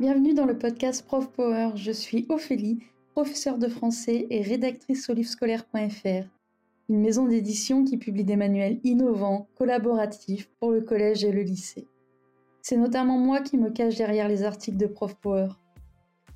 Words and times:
Bienvenue 0.00 0.32
dans 0.32 0.46
le 0.46 0.56
podcast 0.56 1.04
Prof 1.04 1.28
Power. 1.32 1.70
Je 1.74 1.90
suis 1.90 2.24
Ophélie, 2.28 2.78
professeure 3.14 3.58
de 3.58 3.66
français 3.66 4.28
et 4.30 4.42
rédactrice 4.42 5.10
au 5.10 5.12
livrescolaire.fr, 5.12 6.28
une 6.88 7.00
maison 7.00 7.26
d'édition 7.26 7.82
qui 7.82 7.96
publie 7.96 8.22
des 8.22 8.36
manuels 8.36 8.78
innovants, 8.84 9.48
collaboratifs 9.56 10.48
pour 10.60 10.70
le 10.70 10.82
collège 10.82 11.24
et 11.24 11.32
le 11.32 11.42
lycée. 11.42 11.88
C'est 12.62 12.76
notamment 12.76 13.18
moi 13.18 13.40
qui 13.40 13.58
me 13.58 13.70
cache 13.70 13.96
derrière 13.96 14.28
les 14.28 14.44
articles 14.44 14.76
de 14.76 14.86
Prof 14.86 15.16
Power. 15.16 15.48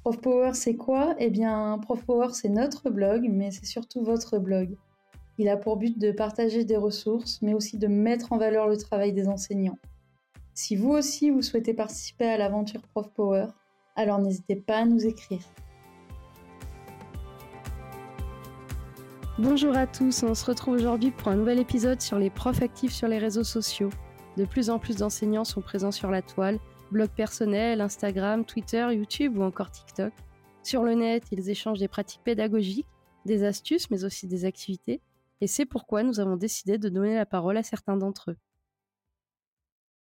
Prof 0.02 0.20
Power, 0.20 0.54
c'est 0.54 0.74
quoi? 0.74 1.14
Eh 1.20 1.30
bien, 1.30 1.78
Prof 1.82 2.04
Power, 2.04 2.30
c'est 2.32 2.48
notre 2.48 2.90
blog, 2.90 3.28
mais 3.30 3.52
c'est 3.52 3.66
surtout 3.66 4.02
votre 4.02 4.40
blog. 4.40 4.76
Il 5.38 5.48
a 5.48 5.56
pour 5.56 5.76
but 5.76 5.96
de 6.00 6.10
partager 6.10 6.64
des 6.64 6.76
ressources, 6.76 7.40
mais 7.42 7.54
aussi 7.54 7.78
de 7.78 7.86
mettre 7.86 8.32
en 8.32 8.38
valeur 8.38 8.66
le 8.66 8.76
travail 8.76 9.12
des 9.12 9.28
enseignants. 9.28 9.78
Si 10.54 10.76
vous 10.76 10.90
aussi 10.90 11.30
vous 11.30 11.40
souhaitez 11.40 11.72
participer 11.72 12.26
à 12.26 12.36
l'aventure 12.36 12.82
Prof 12.82 13.10
Power, 13.14 13.46
alors 13.96 14.18
n'hésitez 14.18 14.56
pas 14.56 14.78
à 14.78 14.84
nous 14.84 15.06
écrire. 15.06 15.40
Bonjour 19.38 19.74
à 19.74 19.86
tous, 19.86 20.22
on 20.22 20.34
se 20.34 20.44
retrouve 20.44 20.74
aujourd'hui 20.74 21.10
pour 21.10 21.28
un 21.28 21.36
nouvel 21.36 21.58
épisode 21.58 22.02
sur 22.02 22.18
les 22.18 22.28
profs 22.28 22.60
actifs 22.60 22.92
sur 22.92 23.08
les 23.08 23.16
réseaux 23.16 23.44
sociaux. 23.44 23.88
De 24.36 24.44
plus 24.44 24.68
en 24.68 24.78
plus 24.78 24.96
d'enseignants 24.96 25.44
sont 25.44 25.62
présents 25.62 25.90
sur 25.90 26.10
la 26.10 26.20
toile, 26.20 26.58
blog 26.90 27.08
personnel, 27.08 27.80
Instagram, 27.80 28.44
Twitter, 28.44 28.86
YouTube 28.92 29.38
ou 29.38 29.42
encore 29.42 29.70
TikTok. 29.70 30.12
Sur 30.62 30.82
le 30.82 30.92
net, 30.92 31.24
ils 31.32 31.48
échangent 31.48 31.80
des 31.80 31.88
pratiques 31.88 32.22
pédagogiques, 32.24 32.86
des 33.24 33.42
astuces 33.44 33.90
mais 33.90 34.04
aussi 34.04 34.26
des 34.26 34.44
activités, 34.44 35.00
et 35.40 35.46
c'est 35.46 35.64
pourquoi 35.64 36.02
nous 36.02 36.20
avons 36.20 36.36
décidé 36.36 36.76
de 36.76 36.90
donner 36.90 37.14
la 37.14 37.24
parole 37.24 37.56
à 37.56 37.62
certains 37.62 37.96
d'entre 37.96 38.32
eux. 38.32 38.36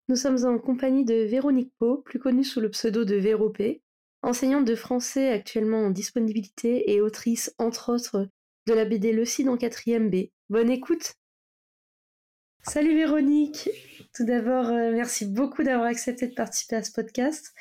Nous 0.10 0.18
sommes 0.18 0.44
en 0.46 0.60
compagnie 0.60 1.06
de 1.06 1.14
Véronique 1.14 1.72
Pau, 1.80 1.98
plus 1.98 2.20
connue 2.20 2.44
sous 2.44 2.60
le 2.60 2.70
pseudo 2.70 3.06
de 3.06 3.16
Véropé, 3.16 3.82
enseignante 4.22 4.66
de 4.66 4.76
français 4.76 5.30
actuellement 5.30 5.86
en 5.86 5.92
disponibilité 5.92 6.92
et 6.92 7.00
autrice, 7.00 7.56
entre 7.58 7.94
autres, 7.94 8.28
de 8.68 8.74
la 8.74 8.84
BD 8.84 9.14
Le 9.14 9.24
Cid 9.24 9.48
en 9.48 9.56
4ème 9.56 10.10
B. 10.10 10.30
Bonne 10.50 10.70
écoute 10.70 11.14
Salut 12.64 12.96
Véronique 12.96 13.70
Tout 14.14 14.26
d'abord, 14.26 14.68
euh, 14.68 14.92
merci 14.92 15.26
beaucoup 15.26 15.64
d'avoir 15.64 15.88
accepté 15.88 16.28
de 16.28 16.34
participer 16.34 16.76
à 16.76 16.84
ce 16.84 16.92
podcast. 16.92 17.54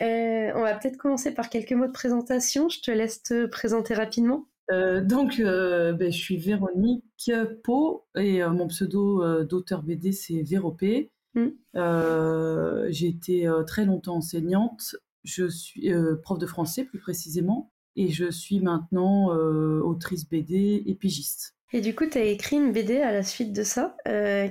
Euh, 0.00 0.50
on 0.56 0.62
va 0.62 0.74
peut-être 0.74 0.96
commencer 0.96 1.32
par 1.32 1.48
quelques 1.48 1.72
mots 1.72 1.86
de 1.86 1.92
présentation. 1.92 2.68
Je 2.68 2.80
te 2.80 2.90
laisse 2.90 3.22
te 3.22 3.46
présenter 3.46 3.94
rapidement. 3.94 4.48
Euh, 4.72 5.00
donc, 5.00 5.38
ben, 5.38 6.10
je 6.10 6.18
suis 6.18 6.38
Véronique 6.38 7.30
Pau 7.62 8.06
et 8.16 8.44
mon 8.44 8.66
pseudo 8.66 9.44
d'auteur 9.44 9.84
BD 9.84 10.10
c'est 10.10 10.42
Véropé. 10.42 11.12
Mm. 11.34 11.48
Euh, 11.76 12.86
j'ai 12.90 13.08
été 13.08 13.46
euh, 13.46 13.62
très 13.64 13.84
longtemps 13.84 14.16
enseignante. 14.16 14.96
Je 15.24 15.48
suis 15.48 15.92
euh, 15.92 16.16
prof 16.16 16.38
de 16.38 16.46
français 16.46 16.84
plus 16.84 16.98
précisément. 16.98 17.70
Et 17.96 18.08
je 18.08 18.28
suis 18.28 18.58
maintenant 18.58 19.28
autrice 19.28 20.28
BD 20.28 20.82
et 20.84 20.96
pigiste. 20.96 21.54
Et 21.72 21.80
du 21.80 21.94
coup, 21.94 22.06
tu 22.06 22.18
as 22.18 22.24
écrit 22.24 22.56
une 22.56 22.72
BD 22.72 22.96
à 22.96 23.12
la 23.12 23.22
suite 23.22 23.52
de 23.52 23.62
ça, 23.62 23.96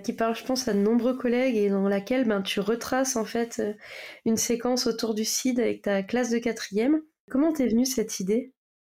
qui 0.02 0.14
parle, 0.14 0.34
je 0.34 0.45
pense, 0.45 0.70
à 0.70 0.73
de 0.73 0.80
nombreux 0.80 1.17
collègues 1.17 1.58
et 1.58 1.70
dans 1.70 1.89
laquelle 1.89 2.26
ben, 2.26 2.42
tu 2.42 2.61
retraces 2.61 3.17
en 3.17 3.26
fait 3.26 3.61
une 4.23 4.38
séquence 4.38 4.88
autour 4.88 5.14
du 5.14 5.26
CID 5.26 5.59
avec 5.59 5.81
ta 5.81 6.04
classe 6.04 6.30
de 6.30 6.38
quatrième. 6.38 7.02
Comment 7.30 7.52
t'es 7.52 7.67
venue 7.67 7.86
cette 7.86 8.22
idée? 8.22 8.54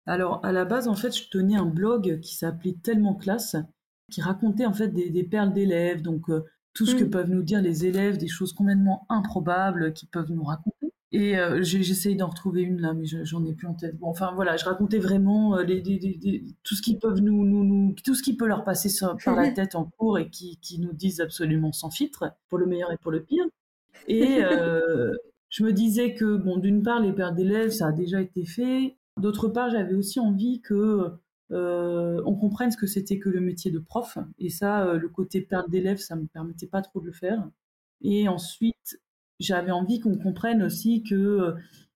Alors, 0.04 0.44
à 0.44 0.52
la 0.52 0.66
base, 0.66 0.88
en 0.88 0.94
fait, 0.94 1.16
je 1.16 1.30
tenais 1.30 1.56
un 1.56 1.64
blog 1.64 2.20
qui 2.20 2.36
s'appelait 2.36 2.76
Tellement 2.82 3.14
Classe, 3.14 3.56
qui 4.12 4.20
racontait 4.20 4.66
en 4.66 4.74
fait 4.74 4.88
des, 4.88 5.08
des 5.08 5.24
perles 5.24 5.54
d'élèves, 5.54 6.02
donc 6.02 6.28
tout 6.74 6.86
ce 6.86 6.94
que 6.94 7.04
mm. 7.04 7.10
peuvent 7.10 7.30
nous 7.30 7.42
dire 7.42 7.62
les 7.62 7.86
élèves, 7.86 8.18
des 8.18 8.28
choses 8.28 8.52
complètement 8.52 9.06
improbables 9.08 9.92
qu'ils 9.92 10.08
peuvent 10.08 10.30
nous 10.30 10.44
raconter. 10.44 10.92
Et 11.12 11.38
euh, 11.38 11.62
j'essaye 11.62 12.16
d'en 12.16 12.26
retrouver 12.26 12.62
une 12.62 12.80
là, 12.80 12.92
mais 12.92 13.04
j'en 13.06 13.44
ai 13.44 13.52
plus 13.52 13.68
en 13.68 13.74
tête. 13.74 13.96
Bon, 13.98 14.08
enfin 14.08 14.32
voilà, 14.34 14.56
je 14.56 14.64
racontais 14.64 14.98
vraiment 14.98 15.56
les, 15.58 15.80
tout 16.64 16.74
ce 16.74 16.82
qu'ils 16.82 16.98
peuvent 16.98 17.20
nous, 17.20 17.44
nous, 17.44 17.62
nous, 17.62 17.94
tout 18.04 18.16
ce 18.16 18.22
qui 18.22 18.36
peut 18.36 18.48
leur 18.48 18.64
passer 18.64 18.90
par 19.24 19.36
la 19.36 19.50
tête 19.52 19.76
en 19.76 19.84
cours 19.84 20.18
et 20.18 20.28
qui, 20.28 20.58
qui, 20.60 20.80
nous 20.80 20.92
disent 20.92 21.20
absolument 21.20 21.70
sans 21.70 21.90
filtre, 21.90 22.32
pour 22.48 22.58
le 22.58 22.66
meilleur 22.66 22.90
et 22.90 22.96
pour 22.96 23.12
le 23.12 23.22
pire. 23.22 23.44
Et 24.08 24.42
euh, 24.42 25.14
je 25.50 25.62
me 25.62 25.72
disais 25.72 26.14
que 26.14 26.36
bon, 26.36 26.56
d'une 26.56 26.82
part 26.82 26.98
les 26.98 27.12
pères 27.12 27.32
d'élèves, 27.32 27.70
ça 27.70 27.88
a 27.88 27.92
déjà 27.92 28.20
été 28.20 28.44
fait. 28.44 28.96
D'autre 29.20 29.46
part, 29.46 29.70
j'avais 29.70 29.94
aussi 29.94 30.18
envie 30.18 30.60
que 30.62 31.12
euh, 31.52 32.22
on 32.24 32.34
comprenne 32.34 32.70
ce 32.70 32.76
que 32.76 32.86
c'était 32.86 33.18
que 33.18 33.28
le 33.28 33.40
métier 33.40 33.70
de 33.70 33.78
prof. 33.78 34.18
Et 34.38 34.50
ça, 34.50 34.86
euh, 34.86 34.98
le 34.98 35.08
côté 35.08 35.40
perte 35.40 35.70
d'élèves, 35.70 35.98
ça 35.98 36.16
me 36.16 36.26
permettait 36.26 36.66
pas 36.66 36.82
trop 36.82 37.00
de 37.00 37.06
le 37.06 37.12
faire. 37.12 37.48
Et 38.02 38.28
ensuite, 38.28 39.00
j'avais 39.40 39.70
envie 39.70 40.00
qu'on 40.00 40.16
comprenne 40.16 40.62
aussi 40.62 41.02
que 41.02 41.14
euh, 41.14 41.52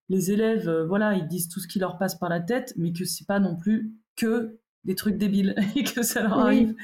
les 0.09 0.31
élèves, 0.31 0.69
voilà, 0.87 1.15
ils 1.15 1.27
disent 1.27 1.49
tout 1.49 1.59
ce 1.59 1.67
qui 1.67 1.79
leur 1.79 1.97
passe 1.97 2.15
par 2.15 2.29
la 2.29 2.39
tête, 2.39 2.73
mais 2.77 2.93
que 2.93 3.05
c'est 3.05 3.27
pas 3.27 3.39
non 3.39 3.55
plus 3.55 3.93
que 4.15 4.59
des 4.83 4.95
trucs 4.95 5.17
débiles 5.17 5.55
et 5.75 5.83
que 5.83 6.03
ça 6.03 6.23
leur 6.23 6.39
arrive. 6.39 6.75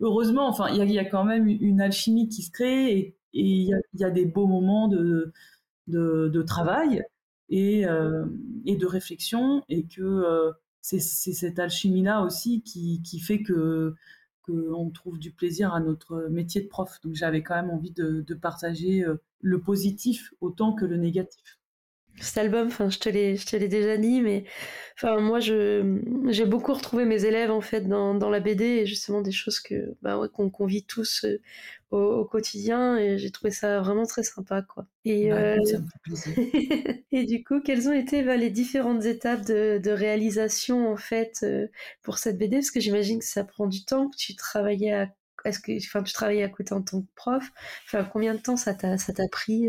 Heureusement, 0.00 0.48
enfin, 0.48 0.68
il 0.70 0.92
y, 0.92 0.98
a 0.98 1.04
quand 1.04 1.24
même 1.24 1.48
une 1.48 1.80
alchimie 1.80 2.28
qui 2.28 2.42
se 2.42 2.52
crée 2.52 2.96
et 2.96 3.16
il 3.32 3.76
y, 3.94 4.04
a, 4.04 4.10
des 4.10 4.26
beaux 4.26 4.46
moments 4.46 4.86
de, 4.86 5.32
de, 5.88 6.42
travail 6.42 7.02
et, 7.48 7.80
et, 8.64 8.76
de 8.76 8.86
réflexion 8.86 9.64
et 9.68 9.86
que 9.86 10.52
c'est 10.80 11.00
cette 11.00 11.58
alchimie-là 11.58 12.22
aussi 12.22 12.62
qui, 12.62 13.20
fait 13.20 13.42
que 13.42 13.94
qu'on 14.42 14.90
trouve 14.90 15.18
du 15.18 15.30
plaisir 15.30 15.74
à 15.74 15.80
notre 15.80 16.28
métier 16.30 16.62
de 16.62 16.68
prof. 16.68 17.00
Donc 17.02 17.14
j'avais 17.14 17.42
quand 17.42 17.54
même 17.54 17.70
envie 17.70 17.90
de, 17.90 18.22
de 18.22 18.34
partager 18.34 19.04
euh, 19.04 19.20
le 19.42 19.60
positif 19.60 20.32
autant 20.40 20.72
que 20.72 20.86
le 20.86 20.96
négatif 20.96 21.58
cet 22.20 22.38
album, 22.38 22.68
enfin, 22.68 22.90
je 22.90 22.98
te 22.98 23.08
l'ai, 23.08 23.36
je 23.36 23.46
te 23.46 23.56
l'ai 23.56 23.68
déjà 23.68 23.96
dit, 23.96 24.20
mais 24.20 24.44
enfin, 24.96 25.20
moi, 25.20 25.40
je, 25.40 26.00
j'ai 26.28 26.46
beaucoup 26.46 26.72
retrouvé 26.72 27.04
mes 27.04 27.24
élèves 27.24 27.50
en 27.50 27.60
fait 27.60 27.82
dans, 27.82 28.14
dans 28.14 28.30
la 28.30 28.40
BD 28.40 28.64
et 28.64 28.86
justement 28.86 29.20
des 29.20 29.32
choses 29.32 29.60
que, 29.60 29.96
bah 30.02 30.18
ouais, 30.18 30.28
qu'on, 30.28 30.66
vit 30.66 30.84
tous 30.84 31.24
euh, 31.24 31.40
au, 31.90 32.24
quotidien 32.24 32.96
et 32.96 33.18
j'ai 33.18 33.30
trouvé 33.30 33.50
ça 33.50 33.80
vraiment 33.80 34.06
très 34.06 34.22
sympa, 34.22 34.62
quoi. 34.62 34.86
Et, 35.04 35.30
bah, 35.30 35.36
euh, 35.36 35.56
et 37.12 37.24
du 37.24 37.44
coup, 37.44 37.60
quelles 37.60 37.88
ont 37.88 37.92
été 37.92 38.22
bah, 38.22 38.36
les 38.36 38.50
différentes 38.50 39.04
étapes 39.04 39.44
de, 39.44 39.78
de 39.82 39.90
réalisation 39.90 40.90
en 40.90 40.96
fait 40.96 41.40
euh, 41.42 41.68
pour 42.02 42.18
cette 42.18 42.38
BD 42.38 42.56
Parce 42.56 42.70
que 42.70 42.80
j'imagine 42.80 43.18
que 43.20 43.24
ça 43.24 43.44
prend 43.44 43.66
du 43.66 43.84
temps, 43.84 44.08
que 44.08 44.16
tu 44.16 44.36
travaillais 44.36 44.92
à, 44.92 45.08
est-ce 45.44 45.60
que, 45.60 45.76
enfin, 45.76 46.02
tu 46.02 46.12
travaillais 46.12 46.42
à 46.42 46.48
côté 46.48 46.74
en 46.74 46.82
tant 46.82 47.02
que 47.02 47.08
prof. 47.14 47.50
Enfin, 47.86 48.04
combien 48.04 48.34
de 48.34 48.40
temps 48.40 48.56
ça 48.56 48.74
t'a, 48.74 48.98
ça 48.98 49.12
t'a 49.12 49.28
pris 49.28 49.68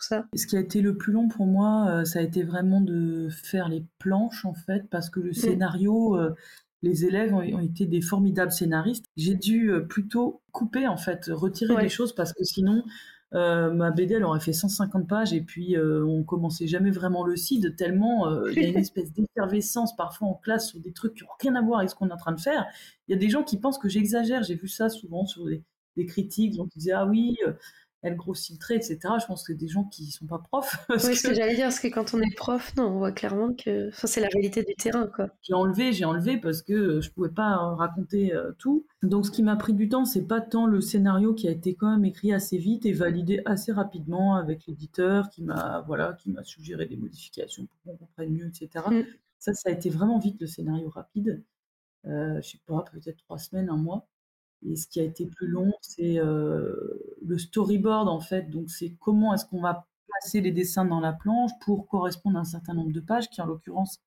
ça 0.00 0.26
Ce 0.34 0.46
qui 0.46 0.56
a 0.56 0.60
été 0.60 0.80
le 0.80 0.96
plus 0.96 1.12
long 1.12 1.28
pour 1.28 1.46
moi, 1.46 1.88
euh, 1.88 2.04
ça 2.04 2.20
a 2.20 2.22
été 2.22 2.42
vraiment 2.42 2.80
de 2.80 3.28
faire 3.30 3.68
les 3.68 3.84
planches 3.98 4.44
en 4.44 4.54
fait, 4.54 4.88
parce 4.90 5.10
que 5.10 5.20
le 5.20 5.30
mm. 5.30 5.34
scénario, 5.34 6.16
euh, 6.16 6.34
les 6.82 7.04
élèves 7.04 7.34
ont, 7.34 7.60
été 7.60 7.86
des 7.86 8.00
formidables 8.00 8.52
scénaristes. 8.52 9.06
J'ai 9.16 9.34
dû 9.34 9.70
euh, 9.70 9.80
plutôt 9.80 10.42
couper 10.52 10.86
en 10.86 10.96
fait, 10.96 11.30
retirer 11.32 11.76
des 11.76 11.88
choses 11.88 12.14
parce 12.14 12.32
que 12.32 12.44
sinon 12.44 12.84
ma 13.32 13.90
BD 13.90 14.14
elle 14.14 14.24
aurait 14.24 14.40
fait 14.40 14.54
150 14.54 15.06
pages 15.06 15.34
et 15.34 15.42
puis 15.42 15.76
on 15.78 16.24
commençait 16.24 16.66
jamais 16.66 16.90
vraiment 16.90 17.22
le 17.22 17.36
CID 17.36 17.76
tellement 17.76 18.46
il 18.46 18.62
y 18.62 18.64
a 18.64 18.68
une 18.68 18.76
espèce 18.78 19.12
d'effervescence 19.12 19.94
parfois 19.94 20.28
en 20.28 20.34
classe 20.34 20.70
sur 20.70 20.80
des 20.80 20.92
trucs 20.92 21.12
qui 21.12 21.24
n'ont 21.24 21.30
rien 21.38 21.54
à 21.54 21.60
voir 21.60 21.80
avec 21.80 21.90
ce 21.90 21.94
qu'on 21.94 22.08
est 22.08 22.12
en 22.12 22.16
train 22.16 22.32
de 22.32 22.40
faire. 22.40 22.64
Il 23.08 23.12
y 23.12 23.14
a 23.14 23.18
des 23.18 23.28
gens 23.28 23.42
qui 23.42 23.58
pensent 23.58 23.76
que 23.76 23.90
j'exagère. 23.90 24.42
J'ai 24.42 24.54
vu 24.54 24.68
ça 24.68 24.88
souvent 24.88 25.26
sur 25.26 25.44
des, 25.44 25.62
des 25.96 26.06
critiques, 26.06 26.56
donc 26.56 26.74
ils 26.76 26.78
disaient 26.78 26.92
ah 26.92 27.04
oui 27.04 27.36
elle 28.06 28.16
grossit 28.16 28.54
le 28.54 28.58
trait, 28.58 28.76
etc. 28.76 28.98
Je 29.20 29.26
pense 29.26 29.42
que 29.42 29.52
des 29.52 29.66
gens 29.66 29.84
qui 29.84 30.10
sont 30.12 30.26
pas 30.26 30.38
profs. 30.38 30.76
oui, 30.90 31.16
ce 31.16 31.28
que 31.28 31.34
j'allais 31.34 31.56
dire, 31.56 31.64
parce 31.64 31.80
que 31.80 31.88
quand 31.88 32.14
on 32.14 32.20
est 32.20 32.34
prof, 32.36 32.74
non, 32.76 32.84
on 32.84 32.98
voit 32.98 33.12
clairement 33.12 33.52
que 33.52 33.88
enfin, 33.88 34.06
c'est 34.06 34.20
la 34.20 34.28
réalité 34.28 34.62
du 34.62 34.74
terrain. 34.74 35.08
quoi. 35.08 35.28
J'ai 35.42 35.54
enlevé, 35.54 35.92
j'ai 35.92 36.04
enlevé 36.04 36.38
parce 36.38 36.62
que 36.62 37.00
je 37.00 37.10
pouvais 37.10 37.30
pas 37.30 37.56
raconter 37.74 38.32
euh, 38.32 38.52
tout. 38.58 38.86
Donc 39.02 39.26
ce 39.26 39.30
qui 39.30 39.42
m'a 39.42 39.56
pris 39.56 39.74
du 39.74 39.88
temps, 39.88 40.04
c'est 40.04 40.26
pas 40.26 40.40
tant 40.40 40.66
le 40.66 40.80
scénario 40.80 41.34
qui 41.34 41.48
a 41.48 41.50
été 41.50 41.74
quand 41.74 41.90
même 41.90 42.04
écrit 42.04 42.32
assez 42.32 42.58
vite 42.58 42.86
et 42.86 42.92
validé 42.92 43.42
assez 43.44 43.72
rapidement 43.72 44.36
avec 44.36 44.66
l'éditeur 44.66 45.28
qui 45.28 45.42
m'a 45.42 45.82
voilà, 45.86 46.16
qui 46.22 46.30
m'a 46.30 46.44
suggéré 46.44 46.86
des 46.86 46.96
modifications 46.96 47.66
pour 47.66 47.80
qu'on 47.82 47.96
comprenne 47.96 48.30
mieux, 48.30 48.46
etc. 48.46 48.84
Mm. 48.88 49.02
Ça, 49.38 49.52
ça 49.52 49.70
a 49.70 49.72
été 49.72 49.90
vraiment 49.90 50.18
vite 50.18 50.40
le 50.40 50.46
scénario 50.46 50.88
rapide. 50.88 51.42
Euh, 52.06 52.40
je 52.40 52.50
sais 52.50 52.60
pas, 52.66 52.84
peut-être 52.92 53.18
trois 53.18 53.38
semaines, 53.38 53.68
un 53.68 53.76
mois. 53.76 54.08
Et 54.64 54.76
ce 54.76 54.86
qui 54.86 55.00
a 55.00 55.02
été 55.02 55.26
plus 55.26 55.48
long, 55.48 55.72
c'est 55.80 56.18
euh, 56.18 57.15
le 57.26 57.38
storyboard 57.38 58.08
en 58.08 58.20
fait. 58.20 58.50
Donc 58.50 58.70
c'est 58.70 58.94
comment 59.00 59.34
est-ce 59.34 59.46
qu'on 59.46 59.60
va 59.60 59.86
placer 60.08 60.40
les 60.40 60.52
dessins 60.52 60.84
dans 60.84 61.00
la 61.00 61.12
planche 61.12 61.52
pour 61.60 61.86
correspondre 61.86 62.38
à 62.38 62.40
un 62.40 62.44
certain 62.44 62.74
nombre 62.74 62.92
de 62.92 63.00
pages, 63.00 63.28
qui 63.28 63.40
en 63.40 63.46
l'occurrence 63.46 64.00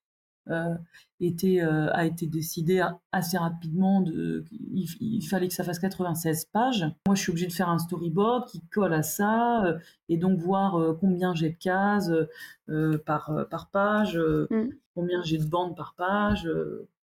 euh, 0.50 0.75
était, 1.19 1.62
euh, 1.62 1.94
a 1.94 2.06
été 2.06 2.25
décidé 2.25 2.83
assez 3.12 3.38
rapidement. 3.38 4.01
De, 4.01 4.45
il, 4.51 5.21
fallait 5.30 5.48
que 5.48 5.54
ça 5.54 5.63
fasse 5.63 5.80
96 5.80 6.45
pages. 6.45 6.86
Moi, 7.06 7.16
je 7.16 7.21
suis 7.21 7.31
obligée 7.31 7.48
de 7.48 7.54
faire 7.54 7.69
un 7.69 7.77
storyboard 7.77 8.48
qui 8.48 8.62
colle 8.71 8.94
à 8.94 9.04
ça 9.04 9.77
et 10.07 10.18
donc 10.18 10.39
voir 10.39 10.98
combien 11.00 11.36
j'ai 11.36 11.51
de 11.51 11.57
cases 11.57 12.12
par, 13.06 13.48
par 13.51 13.69
page, 13.69 14.18
mmh. 14.18 14.69
combien 14.95 15.21
j'ai 15.21 15.38
de 15.38 15.45
bandes 15.45 15.75
par 15.75 15.94
page 15.95 16.50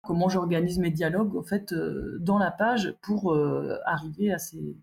comment 0.03 0.29
j'organise 0.29 0.77
mes 0.79 0.91
dialogues 0.91 1.35
en 1.35 1.43
fait 1.43 1.73
euh, 1.73 2.17
dans 2.19 2.37
la 2.37 2.51
page 2.51 2.95
pour 3.01 3.33
euh, 3.33 3.77
arriver 3.85 4.31
à 4.31 4.37
ces, 4.37 4.75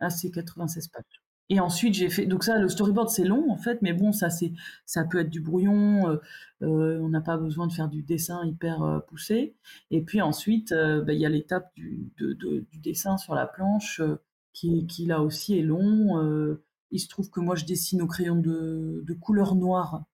à 0.00 0.10
ces 0.10 0.30
96 0.30 0.88
pages. 0.88 1.22
Et 1.50 1.60
ensuite, 1.60 1.94
j'ai 1.94 2.10
fait. 2.10 2.26
Donc, 2.26 2.44
ça, 2.44 2.58
le 2.58 2.68
storyboard, 2.68 3.08
c'est 3.08 3.24
long, 3.24 3.50
en 3.50 3.56
fait, 3.56 3.80
mais 3.80 3.94
bon, 3.94 4.12
ça, 4.12 4.28
c'est, 4.28 4.52
ça 4.84 5.04
peut 5.04 5.20
être 5.20 5.30
du 5.30 5.40
brouillon. 5.40 6.08
Euh, 6.10 6.16
euh, 6.62 7.00
on 7.00 7.08
n'a 7.08 7.22
pas 7.22 7.38
besoin 7.38 7.66
de 7.66 7.72
faire 7.72 7.88
du 7.88 8.02
dessin 8.02 8.44
hyper 8.44 8.82
euh, 8.82 8.98
poussé. 9.00 9.56
Et 9.90 10.02
puis 10.02 10.20
ensuite, 10.20 10.74
bah, 10.74 11.12
il 11.12 11.20
y 11.20 11.26
a 11.26 11.30
l'étape 11.30 11.72
du, 11.74 12.12
du, 12.18 12.78
dessin 12.80 13.16
sur 13.16 13.34
la 13.34 13.46
planche 13.46 14.02
qui, 14.52 14.86
qui, 14.86 15.06
là 15.06 15.22
aussi, 15.22 15.58
est 15.58 15.62
long. 15.62 16.58
il 16.90 17.00
se 17.00 17.08
trouve 17.08 17.30
que 17.30 17.40
moi, 17.40 17.54
je 17.56 17.64
dessine 17.64 18.02
au 18.02 18.06
crayon 18.06 18.36
de, 18.36 19.02
de 19.06 19.14
couleur 19.14 19.54
noire. 19.54 20.04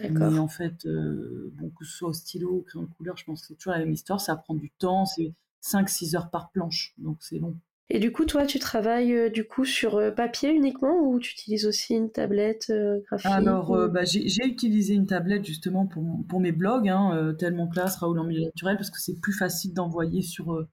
Mais 0.00 0.38
en 0.38 0.48
fait, 0.48 0.86
bon, 0.86 1.70
que 1.70 1.84
ce 1.84 1.92
soit 1.96 2.08
au 2.10 2.12
stylo 2.12 2.50
ou 2.50 2.58
au 2.58 2.62
crayon 2.62 2.86
de 2.86 2.90
couleur, 2.94 3.16
je 3.16 3.24
pense 3.24 3.40
que 3.40 3.48
c'est 3.48 3.54
toujours 3.54 3.72
la 3.72 3.80
même 3.80 3.92
histoire. 3.92 4.20
Ça 4.20 4.36
prend 4.36 4.54
du 4.54 4.70
temps. 4.70 5.06
C'est 5.06 5.34
5-6 5.62 6.16
heures 6.16 6.30
par 6.30 6.50
planche. 6.50 6.94
Donc, 6.98 7.16
c'est 7.20 7.38
long. 7.38 7.56
Et 7.90 7.98
du 7.98 8.12
coup, 8.12 8.24
toi, 8.24 8.46
tu 8.46 8.58
travailles 8.58 9.12
euh, 9.12 9.28
du 9.28 9.46
coup 9.46 9.66
sur 9.66 9.96
euh, 9.96 10.10
papier 10.10 10.50
uniquement 10.50 11.00
ou 11.00 11.20
tu 11.20 11.32
utilises 11.32 11.66
aussi 11.66 11.94
une 11.94 12.10
tablette 12.10 12.70
euh, 12.70 13.00
graphique 13.06 13.30
Alors, 13.30 13.76
bah, 13.90 14.04
j'ai 14.04 14.46
utilisé 14.46 14.94
une 14.94 15.06
tablette 15.06 15.44
justement 15.44 15.86
pour, 15.86 16.24
pour 16.26 16.40
mes 16.40 16.52
blogs, 16.52 16.88
hein, 16.88 17.34
tellement 17.38 17.68
classe, 17.68 17.96
Raoul 17.96 18.18
en 18.18 18.24
milieu 18.24 18.44
naturel, 18.44 18.76
parce 18.76 18.90
que 18.90 19.00
c'est 19.00 19.20
plus 19.20 19.34
facile 19.34 19.74
d'envoyer 19.74 20.22
sur, 20.22 20.66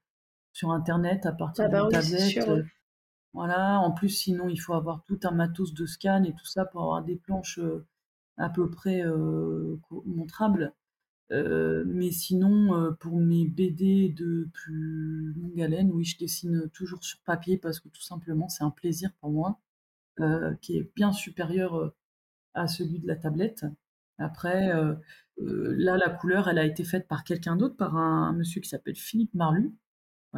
sur 0.54 0.72
Internet 0.72 1.25
à 1.25 1.34
partir 1.34 1.66
ah 1.66 1.69
bah 1.69 1.81
d'une 1.81 1.92
tablette. 1.92 2.66
Voilà, 3.34 3.80
en 3.80 3.92
plus, 3.92 4.10
sinon, 4.10 4.50
il 4.50 4.57
faut 4.57 4.74
avoir 4.74 5.04
tout 5.06 5.19
un 5.24 5.31
matos 5.31 5.74
de 5.74 5.86
scan 5.86 6.24
et 6.24 6.34
tout 6.34 6.46
ça 6.46 6.66
pour 6.66 6.81
avoir 6.81 7.04
des 7.04 7.16
planches 7.16 7.60
à 8.38 8.50
peu 8.50 8.69
près 8.69 9.04
montrables. 10.06 10.74
Euh, 11.31 11.83
mais 11.88 12.12
sinon, 12.12 12.75
euh, 12.75 12.92
pour 12.92 13.18
mes 13.19 13.48
BD 13.48 14.10
de 14.10 14.50
plus 14.54 15.33
longue 15.33 15.62
haleine, 15.62 15.92
oui, 15.92 16.04
je 16.04 16.18
dessine 16.18 16.69
toujours 16.74 17.04
sur 17.04 17.19
papier 17.22 17.57
parce 17.57 17.80
que 17.80 17.88
tout 17.89 18.01
simplement, 18.01 18.50
c'est 18.50 18.63
un 18.63 18.72
plaisir 18.72 19.12
pour 19.22 19.31
moi, 19.31 19.60
euh, 20.19 20.54
qui 20.62 20.78
est 20.78 20.92
bien 20.95 21.13
supérieur 21.13 21.94
à 22.54 22.68
celui 22.68 23.00
de 23.00 23.07
la 23.07 23.16
tablette. 23.16 23.66
Après, 24.18 24.72
là, 25.38 25.98
la 25.98 26.10
couleur, 26.10 26.50
elle 26.50 26.60
a 26.60 26.66
été 26.66 26.83
faite 26.83 27.07
par 27.07 27.24
quelqu'un 27.24 27.56
d'autre, 27.56 27.78
par 27.78 27.98
un, 27.98 28.33
monsieur 28.33 28.62
qui 28.62 28.69
s'appelle 28.69 28.95
Philippe 28.95 29.33
Marlu. 29.33 29.74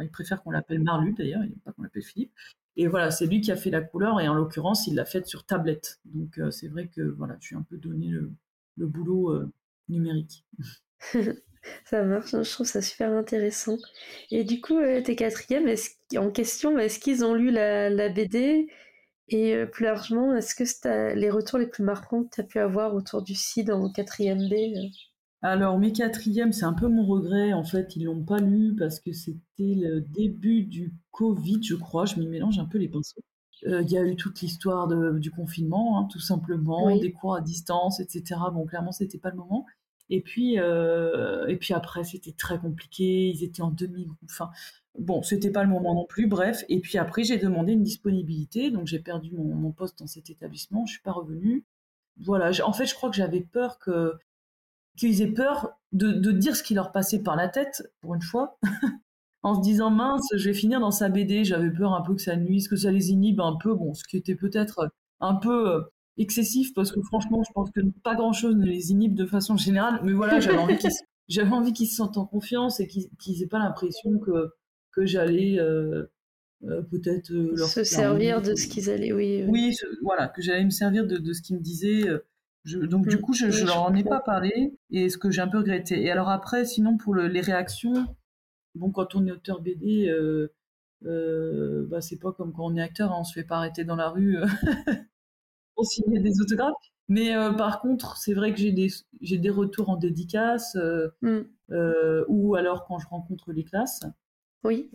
il 0.00 0.10
préfère 0.10 0.42
qu'on 0.42 0.50
l'appelle 0.50 0.82
Marlu 0.82 1.12
d'ailleurs, 1.14 1.42
il 1.44 1.50
n'aime 1.50 1.58
pas 1.60 1.72
qu'on 1.72 1.82
l'appelle 1.82 2.02
Philippe. 2.04 2.32
Et 2.76 2.88
voilà, 2.88 3.10
c'est 3.10 3.26
lui 3.26 3.40
qui 3.40 3.52
a 3.52 3.56
fait 3.56 3.70
la 3.70 3.82
couleur 3.82 4.20
et 4.20 4.28
en 4.28 4.34
l'occurrence, 4.34 4.86
il 4.86 4.94
l'a 4.94 5.04
faite 5.04 5.26
sur 5.26 5.44
tablette. 5.44 6.00
Donc 6.06 6.40
c'est 6.50 6.68
vrai 6.68 6.88
que 6.88 7.02
voilà, 7.02 7.36
je 7.40 7.46
suis 7.48 7.56
un 7.56 7.62
peu 7.62 7.76
donné 7.78 8.08
le, 8.08 8.32
le 8.76 8.86
boulot 8.86 9.50
numérique. 9.88 10.44
Ça 11.86 12.02
marche, 12.02 12.30
je 12.30 12.50
trouve 12.50 12.66
ça 12.66 12.82
super 12.82 13.10
intéressant. 13.12 13.76
Et 14.30 14.44
du 14.44 14.60
coup, 14.60 14.78
euh, 14.78 15.00
tes 15.02 15.16
quatrièmes 15.16 15.68
en 16.16 16.30
question, 16.30 16.78
est-ce 16.78 16.98
qu'ils 16.98 17.24
ont 17.24 17.34
lu 17.34 17.50
la, 17.50 18.08
BD 18.08 18.68
Et 19.28 19.54
euh, 19.54 19.66
plus 19.66 19.84
largement, 19.84 20.34
est-ce 20.34 20.54
que 20.54 20.64
c'est 20.64 21.14
les 21.14 21.30
retours 21.30 21.58
les 21.58 21.66
plus 21.66 21.84
marquants 21.84 22.24
que 22.24 22.34
tu 22.34 22.40
as 22.40 22.44
pu 22.44 22.58
avoir 22.58 22.94
autour 22.94 23.22
du 23.22 23.34
CID 23.34 23.70
en 23.70 23.90
quatrième 23.90 24.48
B? 24.48 24.52
Euh? 24.52 24.88
Alors, 25.42 25.78
mes 25.78 25.92
quatrièmes, 25.92 26.52
c'est 26.52 26.64
un 26.64 26.72
peu 26.72 26.88
mon 26.88 27.06
regret. 27.06 27.52
En 27.52 27.64
fait, 27.64 27.96
ils 27.96 28.04
l'ont 28.04 28.24
pas 28.24 28.38
lu 28.38 28.74
parce 28.78 29.00
que 29.00 29.12
c'était 29.12 29.74
le 29.74 30.00
début 30.00 30.64
du 30.64 30.94
Covid, 31.10 31.62
je 31.62 31.74
crois. 31.74 32.06
Je 32.06 32.16
m'y 32.16 32.26
mélange 32.26 32.58
un 32.58 32.66
peu 32.66 32.78
les 32.78 32.88
pinceaux. 32.88 33.20
Il 33.66 33.90
y 33.90 33.96
a 33.96 34.04
eu 34.04 34.14
toute 34.16 34.42
l'histoire 34.42 34.88
du 35.14 35.30
confinement, 35.30 35.98
hein, 35.98 36.08
tout 36.10 36.20
simplement, 36.20 36.94
des 36.98 37.12
cours 37.12 37.34
à 37.34 37.40
distance, 37.40 37.98
etc. 37.98 38.38
Bon, 38.52 38.66
clairement, 38.66 38.92
c'était 38.92 39.18
pas 39.18 39.30
le 39.30 39.36
moment. 39.36 39.64
Et 40.10 40.20
puis, 40.20 40.58
euh, 40.58 41.46
et 41.46 41.56
puis 41.56 41.74
après, 41.74 42.04
c'était 42.04 42.32
très 42.32 42.58
compliqué. 42.58 43.28
Ils 43.28 43.44
étaient 43.44 43.62
en 43.62 43.70
demi-groupe. 43.70 44.18
Enfin, 44.24 44.50
bon, 44.98 45.22
c'était 45.22 45.50
pas 45.50 45.64
le 45.64 45.70
moment 45.70 45.94
non 45.94 46.06
plus. 46.06 46.26
Bref. 46.26 46.64
Et 46.68 46.80
puis 46.80 46.98
après, 46.98 47.24
j'ai 47.24 47.38
demandé 47.38 47.72
une 47.72 47.82
disponibilité. 47.82 48.70
Donc, 48.70 48.86
j'ai 48.86 48.98
perdu 49.00 49.30
mon, 49.32 49.72
poste 49.72 49.98
dans 49.98 50.06
cet 50.06 50.30
établissement. 50.30 50.86
Je 50.86 50.92
suis 50.92 51.02
pas 51.02 51.12
revenue. 51.12 51.64
Voilà. 52.18 52.50
En 52.64 52.72
fait, 52.72 52.86
je 52.86 52.94
crois 52.94 53.10
que 53.10 53.16
j'avais 53.16 53.40
peur 53.40 53.78
que 53.78 54.14
qu'ils 54.96 55.22
aient 55.22 55.32
peur 55.32 55.72
de, 55.92 56.12
de, 56.12 56.30
dire 56.30 56.54
ce 56.54 56.62
qui 56.62 56.74
leur 56.74 56.92
passait 56.92 57.20
par 57.20 57.34
la 57.34 57.48
tête, 57.48 57.82
pour 58.00 58.14
une 58.14 58.22
fois, 58.22 58.58
en 59.42 59.56
se 59.56 59.60
disant 59.60 59.90
mince, 59.90 60.24
je 60.36 60.44
vais 60.48 60.54
finir 60.54 60.78
dans 60.80 60.92
sa 60.92 61.08
BD. 61.08 61.44
J'avais 61.44 61.70
peur 61.70 61.94
un 61.94 62.02
peu 62.02 62.14
que 62.14 62.22
ça 62.22 62.36
nuise, 62.36 62.68
que 62.68 62.76
ça 62.76 62.92
les 62.92 63.10
inhibe 63.10 63.40
un 63.40 63.56
peu. 63.56 63.74
Bon, 63.74 63.94
ce 63.94 64.04
qui 64.04 64.16
était 64.16 64.36
peut-être 64.36 64.90
un 65.20 65.34
peu 65.34 65.70
euh, 65.70 65.80
excessif 66.16 66.72
parce 66.74 66.92
que 66.92 67.00
franchement, 67.02 67.42
je 67.46 67.52
pense 67.52 67.70
que 67.70 67.80
pas 68.02 68.14
grand-chose 68.14 68.56
ne 68.56 68.64
les 68.64 68.92
inhibe 68.92 69.14
de 69.14 69.26
façon 69.26 69.56
générale. 69.56 70.00
Mais 70.04 70.12
voilà, 70.12 70.40
j'avais 70.40 70.58
envie 70.58 70.78
qu'ils 70.78 70.90
j'avais 71.28 71.50
envie 71.52 71.72
qu'ils 71.72 71.88
se 71.88 71.96
sentent 71.96 72.18
en 72.18 72.26
confiance 72.26 72.80
et 72.80 72.86
qu'ils 72.86 73.08
qu'ils 73.18 73.42
aient 73.42 73.48
pas 73.48 73.58
l'impression 73.58 74.18
que 74.18 74.50
que 74.92 75.06
j'allais 75.06 75.58
euh, 75.58 76.04
euh, 76.64 76.82
peut-être 76.82 77.32
euh, 77.32 77.52
leur 77.56 77.68
se 77.68 77.84
servir 77.84 78.40
de 78.40 78.54
ce 78.54 78.68
qu'ils 78.68 78.90
allaient, 78.90 79.12
oui. 79.12 79.44
Oui, 79.48 79.76
voilà, 80.02 80.28
que 80.28 80.40
j'allais 80.40 80.64
me 80.64 80.70
servir 80.70 81.06
de, 81.06 81.18
de 81.18 81.32
ce 81.32 81.42
qu'ils 81.42 81.56
me 81.56 81.62
disaient. 81.62 82.04
Je, 82.64 82.78
donc 82.78 83.06
du 83.08 83.16
mm. 83.16 83.20
coup, 83.20 83.34
je, 83.34 83.50
je 83.50 83.66
leur 83.66 83.82
en 83.82 83.94
ai 83.94 84.04
pas 84.04 84.20
parlé 84.20 84.72
et 84.90 85.10
ce 85.10 85.18
que 85.18 85.30
j'ai 85.30 85.42
un 85.42 85.48
peu 85.48 85.58
regretté. 85.58 86.02
Et 86.02 86.10
alors 86.10 86.30
après, 86.30 86.64
sinon 86.64 86.96
pour 86.96 87.14
le, 87.14 87.26
les 87.26 87.40
réactions, 87.40 88.06
bon, 88.74 88.90
quand 88.90 89.14
on 89.14 89.26
est 89.26 89.32
auteur 89.32 89.60
BD, 89.60 90.10
bah, 91.02 92.00
c'est 92.00 92.18
pas 92.18 92.32
comme 92.32 92.52
quand 92.52 92.66
on 92.66 92.76
est 92.76 92.82
acteur, 92.82 93.12
hein, 93.12 93.16
on 93.20 93.24
se 93.24 93.32
fait 93.32 93.44
pas 93.44 93.56
arrêter 93.56 93.84
dans 93.84 93.96
la 93.96 94.08
rue 94.08 94.38
pour 95.74 95.86
signer 95.86 96.20
des 96.20 96.40
autographes. 96.40 96.74
Mais 97.08 97.36
euh, 97.36 97.52
par 97.52 97.80
contre, 97.80 98.16
c'est 98.16 98.34
vrai 98.34 98.52
que 98.52 98.60
j'ai 98.60 98.72
des, 98.72 98.88
j'ai 99.20 99.38
des 99.38 99.50
retours 99.50 99.90
en 99.90 99.96
dédicace 99.96 100.76
euh, 100.76 101.08
mm. 101.22 101.40
euh, 101.72 102.24
ou 102.28 102.54
alors 102.54 102.86
quand 102.86 102.98
je 102.98 103.08
rencontre 103.08 103.52
les 103.52 103.64
classes. 103.64 104.04
Oui. 104.64 104.88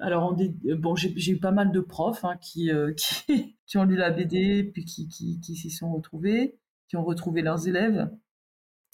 alors, 0.00 0.22
en 0.22 0.36
bon, 0.78 0.94
j'ai, 0.94 1.32
eu 1.32 1.40
pas 1.40 1.50
mal 1.50 1.72
de 1.72 1.80
profs 1.80 2.24
hein, 2.24 2.36
qui, 2.40 2.70
qui, 2.96 3.56
qui, 3.66 3.78
ont 3.78 3.84
lu 3.84 3.96
la 3.96 4.12
BD, 4.12 4.62
puis 4.62 4.84
qui, 4.84 5.08
qui, 5.08 5.40
qui 5.40 5.56
s'y 5.56 5.70
sont 5.70 5.92
retrouvés, 5.92 6.56
qui 6.88 6.96
ont 6.96 7.02
retrouvé 7.02 7.42
leurs 7.42 7.66
élèves. 7.66 8.08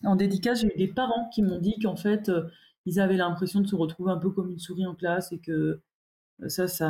En 0.05 0.17
dédicace, 0.17 0.63
j'ai 0.63 0.69
eu 0.75 0.79
des 0.79 0.89
parents 0.89 1.29
qui 1.29 1.43
m'ont 1.43 1.59
dit 1.59 1.79
qu'en 1.83 1.95
fait, 1.95 2.31
ils 2.87 3.01
avaient 3.01 3.19
l'impression 3.19 3.61
de 3.61 3.67
se 3.67 3.77
retrouver 3.77 4.13
un 4.13 4.17
peu 4.17 4.31
comme 4.31 4.51
une 4.51 4.59
souris 4.59 4.87
en 4.87 4.95
classe 4.95 5.31
et 5.33 5.39
que 5.39 5.83
ça, 6.49 6.69
ça, 6.69 6.89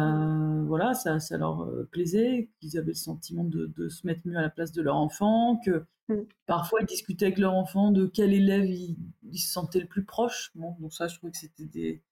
voilà, 0.66 0.94
ça, 0.94 1.20
ça 1.20 1.36
leur 1.36 1.62
euh, 1.62 1.88
plaisait, 1.90 2.50
qu'ils 2.60 2.78
avaient 2.78 2.88
le 2.88 2.94
sentiment 2.94 3.44
de, 3.44 3.66
de, 3.76 3.88
se 3.88 4.06
mettre 4.06 4.20
mieux 4.24 4.36
à 4.36 4.42
la 4.42 4.50
place 4.50 4.72
de 4.72 4.82
leur 4.82 4.96
enfant, 4.96 5.60
que 5.64 5.84
mmh. 6.08 6.14
parfois 6.46 6.80
ils 6.82 6.86
discutaient 6.86 7.26
avec 7.26 7.38
leur 7.38 7.54
enfant 7.54 7.90
de 7.90 8.06
quel 8.06 8.32
élève 8.32 8.68
ils, 8.68 8.96
se 9.38 9.52
sentaient 9.52 9.80
le 9.80 9.86
plus 9.86 10.04
proche. 10.04 10.50
Bon, 10.54 10.76
donc 10.80 10.92
ça, 10.92 11.08
je 11.08 11.16
trouvais 11.16 11.32
que 11.32 11.38
c'était 11.38 11.66
des, 11.66 12.02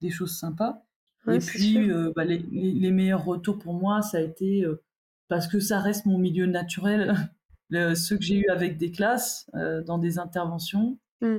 des, 0.00 0.10
choses 0.10 0.38
sympas. 0.38 0.84
et 1.28 1.38
puis, 1.38 1.90
euh, 1.90 2.12
bah, 2.14 2.24
les, 2.24 2.38
les, 2.38 2.90
meilleurs 2.90 3.24
retours 3.24 3.58
pour 3.58 3.74
moi, 3.74 4.02
ça 4.02 4.18
a 4.18 4.20
été 4.20 4.64
euh, 4.64 4.82
parce 5.28 5.48
que 5.48 5.60
ça 5.60 5.80
reste 5.80 6.06
mon 6.06 6.18
milieu 6.18 6.46
naturel, 6.46 7.14
le, 7.68 7.94
ceux 7.94 8.16
que 8.16 8.24
j'ai 8.24 8.38
eu 8.38 8.48
avec 8.48 8.78
des 8.78 8.90
classes, 8.90 9.50
dans 9.86 9.98
des 9.98 10.18
interventions. 10.18 10.98
Mmh. 11.22 11.38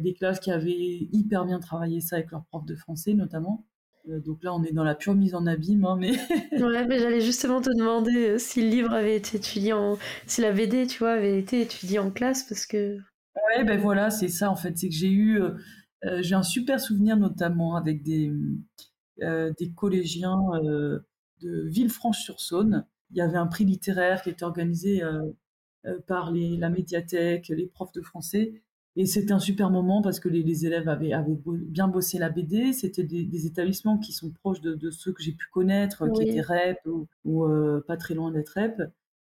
des 0.00 0.14
classes 0.14 0.40
qui 0.40 0.50
avaient 0.50 1.08
hyper 1.12 1.44
bien 1.44 1.60
travaillé 1.60 2.00
ça 2.00 2.16
avec 2.16 2.32
leurs 2.32 2.44
profs 2.46 2.66
de 2.66 2.74
français 2.74 3.14
notamment. 3.14 3.64
Euh, 4.08 4.20
donc 4.20 4.42
là, 4.42 4.54
on 4.54 4.62
est 4.62 4.72
dans 4.72 4.84
la 4.84 4.94
pure 4.94 5.14
mise 5.14 5.34
en 5.34 5.46
abîme. 5.46 5.84
Hein, 5.84 5.96
mais... 5.98 6.12
ouais, 6.52 6.86
mais 6.86 6.98
j'allais 6.98 7.20
justement 7.20 7.60
te 7.60 7.70
demander 7.70 8.30
euh, 8.30 8.38
si 8.38 8.62
le 8.62 8.68
livre 8.68 8.92
avait 8.92 9.16
été 9.16 9.36
étudié 9.36 9.72
en. 9.72 9.98
Si 10.26 10.40
la 10.40 10.52
BD, 10.52 10.86
tu 10.86 10.98
vois, 10.98 11.12
avait 11.12 11.38
été 11.38 11.60
étudiée 11.60 11.98
en 11.98 12.10
classe, 12.10 12.44
parce 12.44 12.66
que. 12.66 12.96
Ouais, 12.96 13.64
ben 13.64 13.78
voilà, 13.78 14.10
c'est 14.10 14.28
ça 14.28 14.50
en 14.50 14.56
fait. 14.56 14.76
C'est 14.76 14.88
que 14.88 14.94
j'ai 14.94 15.10
eu. 15.10 15.40
Euh, 15.40 16.22
j'ai 16.22 16.34
un 16.34 16.42
super 16.42 16.80
souvenir 16.80 17.16
notamment 17.16 17.76
avec 17.76 18.02
des, 18.02 18.32
des 19.20 19.72
collégiens 19.74 20.38
de 20.62 21.68
Villefranche-sur-Saône. 21.68 22.86
Il 23.10 23.16
y 23.16 23.20
avait 23.20 23.38
un 23.38 23.46
prix 23.46 23.64
littéraire 23.64 24.22
qui 24.22 24.30
était 24.30 24.44
organisé 24.44 25.02
par 26.06 26.30
les, 26.30 26.56
la 26.56 26.68
médiathèque, 26.68 27.48
les 27.48 27.66
profs 27.66 27.92
de 27.92 28.02
français. 28.02 28.62
Et 28.96 29.06
c'était 29.06 29.32
un 29.32 29.38
super 29.38 29.70
moment 29.70 30.02
parce 30.02 30.18
que 30.18 30.28
les, 30.28 30.66
élèves 30.66 30.88
avaient, 30.88 31.12
bien 31.46 31.86
bossé 31.86 32.18
la 32.18 32.30
BD. 32.30 32.72
C'était 32.72 33.04
des, 33.04 33.46
établissements 33.46 33.98
qui 33.98 34.12
sont 34.12 34.30
proches 34.30 34.60
de, 34.60 34.90
ceux 34.90 35.12
que 35.12 35.22
j'ai 35.22 35.32
pu 35.32 35.46
connaître, 35.52 36.08
qui 36.12 36.22
étaient 36.22 36.40
REP 36.40 36.78
ou, 37.24 37.44
euh, 37.44 37.84
pas 37.86 37.96
très 37.96 38.14
loin 38.14 38.32
d'être 38.32 38.54
REP. 38.56 38.82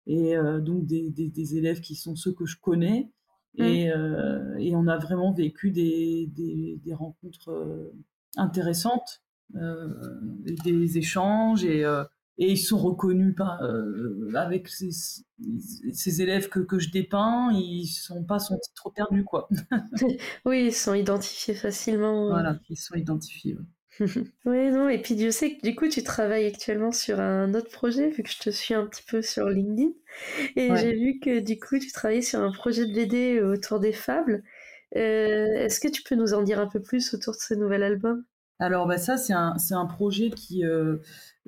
Et 0.06 0.37
euh, 0.37 0.61
donc 0.61 0.84
des, 0.84 1.56
élèves 1.56 1.80
qui 1.80 1.94
sont 1.94 2.14
ceux 2.14 2.32
que 2.32 2.44
je 2.44 2.58
connais. 2.61 3.11
Mmh. 3.56 3.62
Euh, 3.62 4.56
et, 4.58 4.76
on 4.76 4.87
a 4.87 4.99
vraiment 4.99 5.32
vécu 5.32 5.70
des, 5.70 6.78
rencontres 6.92 7.90
intéressantes, 8.37 9.23
des 9.54 10.99
échanges. 10.99 11.64
Et, 11.64 11.84
et 12.38 12.52
ils 12.52 12.58
sont 12.58 12.78
reconnus 12.78 13.34
par, 13.36 13.62
euh, 13.62 14.32
avec 14.34 14.68
ces, 14.68 14.90
ces, 15.92 16.22
élèves 16.22 16.48
que, 16.48 16.60
que 16.60 16.78
je 16.78 16.90
dépeins, 16.90 17.50
ils 17.52 17.86
sont 17.86 18.24
pas 18.24 18.38
sont 18.38 18.58
trop 18.74 18.90
perdus 18.90 19.24
quoi. 19.24 19.48
oui, 20.44 20.66
ils 20.66 20.74
sont 20.74 20.94
identifiés 20.94 21.54
facilement. 21.54 22.28
Voilà, 22.28 22.58
ils 22.68 22.76
sont 22.76 22.96
identifiés. 22.96 23.56
oui, 24.00 24.10
non, 24.44 24.88
et 24.88 25.00
puis 25.00 25.16
je 25.18 25.30
sais 25.30 25.56
que 25.56 25.62
du 25.62 25.76
coup 25.76 25.88
tu 25.88 26.02
travailles 26.02 26.46
actuellement 26.46 26.90
sur 26.90 27.20
un 27.20 27.54
autre 27.54 27.70
projet, 27.70 28.10
vu 28.10 28.24
que 28.24 28.30
je 28.30 28.40
te 28.40 28.50
suis 28.50 28.74
un 28.74 28.86
petit 28.86 29.04
peu 29.08 29.22
sur 29.22 29.48
LinkedIn, 29.48 29.92
et 30.56 30.74
j'ai 30.76 30.92
vu 30.92 31.20
que 31.20 31.38
du 31.38 31.60
coup 31.60 31.78
tu 31.78 31.92
travaillais 31.92 32.22
sur 32.22 32.40
un 32.40 32.50
projet 32.50 32.86
de 32.86 32.92
BD 32.92 33.40
autour 33.40 33.78
des 33.78 33.92
fables. 33.92 34.42
Euh, 34.96 35.46
est-ce 35.56 35.80
que 35.80 35.88
tu 35.88 36.02
peux 36.02 36.14
nous 36.14 36.34
en 36.34 36.42
dire 36.42 36.60
un 36.60 36.68
peu 36.68 36.80
plus 36.80 37.14
autour 37.14 37.34
de 37.34 37.40
ce 37.40 37.54
nouvel 37.54 37.82
album? 37.82 38.24
Alors 38.61 38.87
bah 38.87 38.99
ça 38.99 39.16
c'est 39.16 39.32
un, 39.32 39.58
c'est 39.58 39.75
un 39.75 39.87
projet 39.87 40.30
qui 40.30 40.64
euh, 40.64 40.96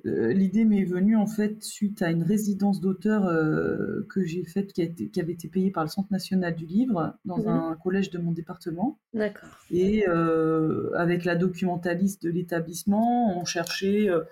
euh, 0.07 0.33
l'idée 0.33 0.65
m'est 0.65 0.85
venue 0.85 1.17
en 1.17 1.27
fait 1.27 1.63
suite 1.63 2.03
à 2.03 2.11
une 2.11 2.23
résidence 2.25 2.81
d'auteur 2.81 3.27
euh, 3.27 4.05
que 4.11 4.25
j'ai 4.25 4.45
faite 4.45 4.73
qui, 4.73 4.83
a 4.83 4.85
été- 4.85 5.09
qui 5.09 5.21
avait 5.21 5.33
été 5.35 5.49
payée 5.49 5.71
par 5.71 5.85
le 5.85 5.89
Centre 5.89 6.13
national 6.13 6.55
du 6.57 6.67
livre 6.67 7.17
dans 7.25 7.39
Mhm. 7.39 7.49
un 7.49 7.77
collège 7.77 8.11
de 8.11 8.19
mon 8.19 8.33
département 8.33 8.99
D'accord. 9.15 9.49
et 9.71 10.09
euh, 10.09 10.93
avec 10.97 11.25
la 11.25 11.37
documentaliste 11.37 12.23
de 12.25 12.31
l'établissement 12.31 13.39
on 13.41 13.45
cherchait 13.45 14.09
euh, 14.11 14.23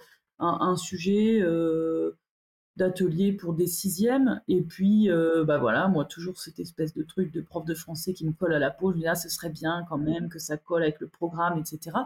un, 0.41 0.59
un 0.61 0.77
sujet 0.77 1.41
euh, 1.43 2.13
d'atelier 2.77 3.33
pour 3.33 3.55
des 3.55 3.67
sixièmes. 3.67 4.41
Et 4.49 4.63
puis, 4.63 5.11
euh, 5.11 5.45
bah 5.45 5.59
voilà, 5.59 5.89
moi, 5.89 6.05
toujours 6.05 6.41
cette 6.41 6.59
espèce 6.59 6.95
de 6.95 7.03
truc 7.03 7.33
de 7.33 7.41
prof 7.41 7.65
de 7.65 7.75
français 7.75 8.13
qui 8.13 8.27
me 8.27 8.33
colle 8.33 8.55
à 8.55 8.59
la 8.59 8.71
peau. 8.71 8.91
Je 8.91 8.97
me 8.97 9.03
dis, 9.03 9.09
ah, 9.09 9.15
ce 9.15 9.29
serait 9.29 9.51
bien 9.51 9.85
quand 9.89 9.99
même 9.99 10.29
que 10.29 10.39
ça 10.39 10.57
colle 10.57 10.83
avec 10.83 11.01
le 11.01 11.09
programme, 11.09 11.59
etc. 11.59 11.97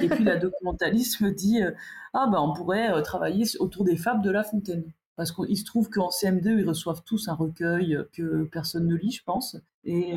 Et 0.00 0.08
puis, 0.08 0.24
la 0.24 0.36
documentaliste 0.36 1.20
me 1.20 1.30
dit, 1.30 1.62
euh, 1.62 1.72
ah, 2.14 2.26
bah, 2.30 2.40
on 2.40 2.54
pourrait 2.54 2.92
euh, 2.92 3.02
travailler 3.02 3.44
autour 3.58 3.84
des 3.84 3.96
fables 3.96 4.22
de 4.22 4.30
La 4.30 4.44
Fontaine. 4.44 4.84
Parce 5.16 5.30
qu'il 5.30 5.56
se 5.56 5.64
trouve 5.64 5.90
qu'en 5.90 6.08
CM2, 6.08 6.58
ils 6.58 6.68
reçoivent 6.68 7.02
tous 7.04 7.28
un 7.28 7.34
recueil 7.34 7.98
que 8.12 8.44
personne 8.50 8.88
ne 8.88 8.96
lit, 8.96 9.12
je 9.12 9.22
pense. 9.22 9.56
Et, 9.84 10.16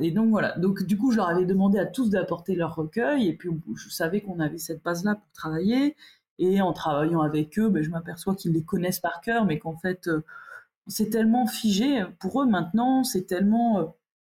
et 0.00 0.10
donc 0.10 0.30
voilà. 0.30 0.58
Donc 0.58 0.82
du 0.82 0.98
coup, 0.98 1.12
je 1.12 1.18
leur 1.18 1.28
avais 1.28 1.44
demandé 1.44 1.78
à 1.78 1.86
tous 1.86 2.10
d'apporter 2.10 2.56
leur 2.56 2.74
recueil. 2.74 3.28
Et 3.28 3.36
puis, 3.36 3.50
je 3.76 3.88
savais 3.88 4.22
qu'on 4.22 4.40
avait 4.40 4.58
cette 4.58 4.82
base-là 4.82 5.14
pour 5.14 5.30
travailler. 5.32 5.94
Et 6.38 6.60
en 6.60 6.72
travaillant 6.72 7.20
avec 7.22 7.58
eux, 7.58 7.68
ben, 7.68 7.82
je 7.82 7.90
m'aperçois 7.90 8.34
qu'ils 8.34 8.52
les 8.52 8.62
connaissent 8.64 9.00
par 9.00 9.20
cœur, 9.20 9.44
mais 9.46 9.58
qu'en 9.58 9.76
fait, 9.76 10.06
euh, 10.08 10.22
c'est 10.86 11.10
tellement 11.10 11.46
figé. 11.46 12.04
Pour 12.20 12.42
eux, 12.42 12.46
maintenant, 12.46 13.04
c'est 13.04 13.22
tellement... 13.26 13.78
euh, 13.80 13.84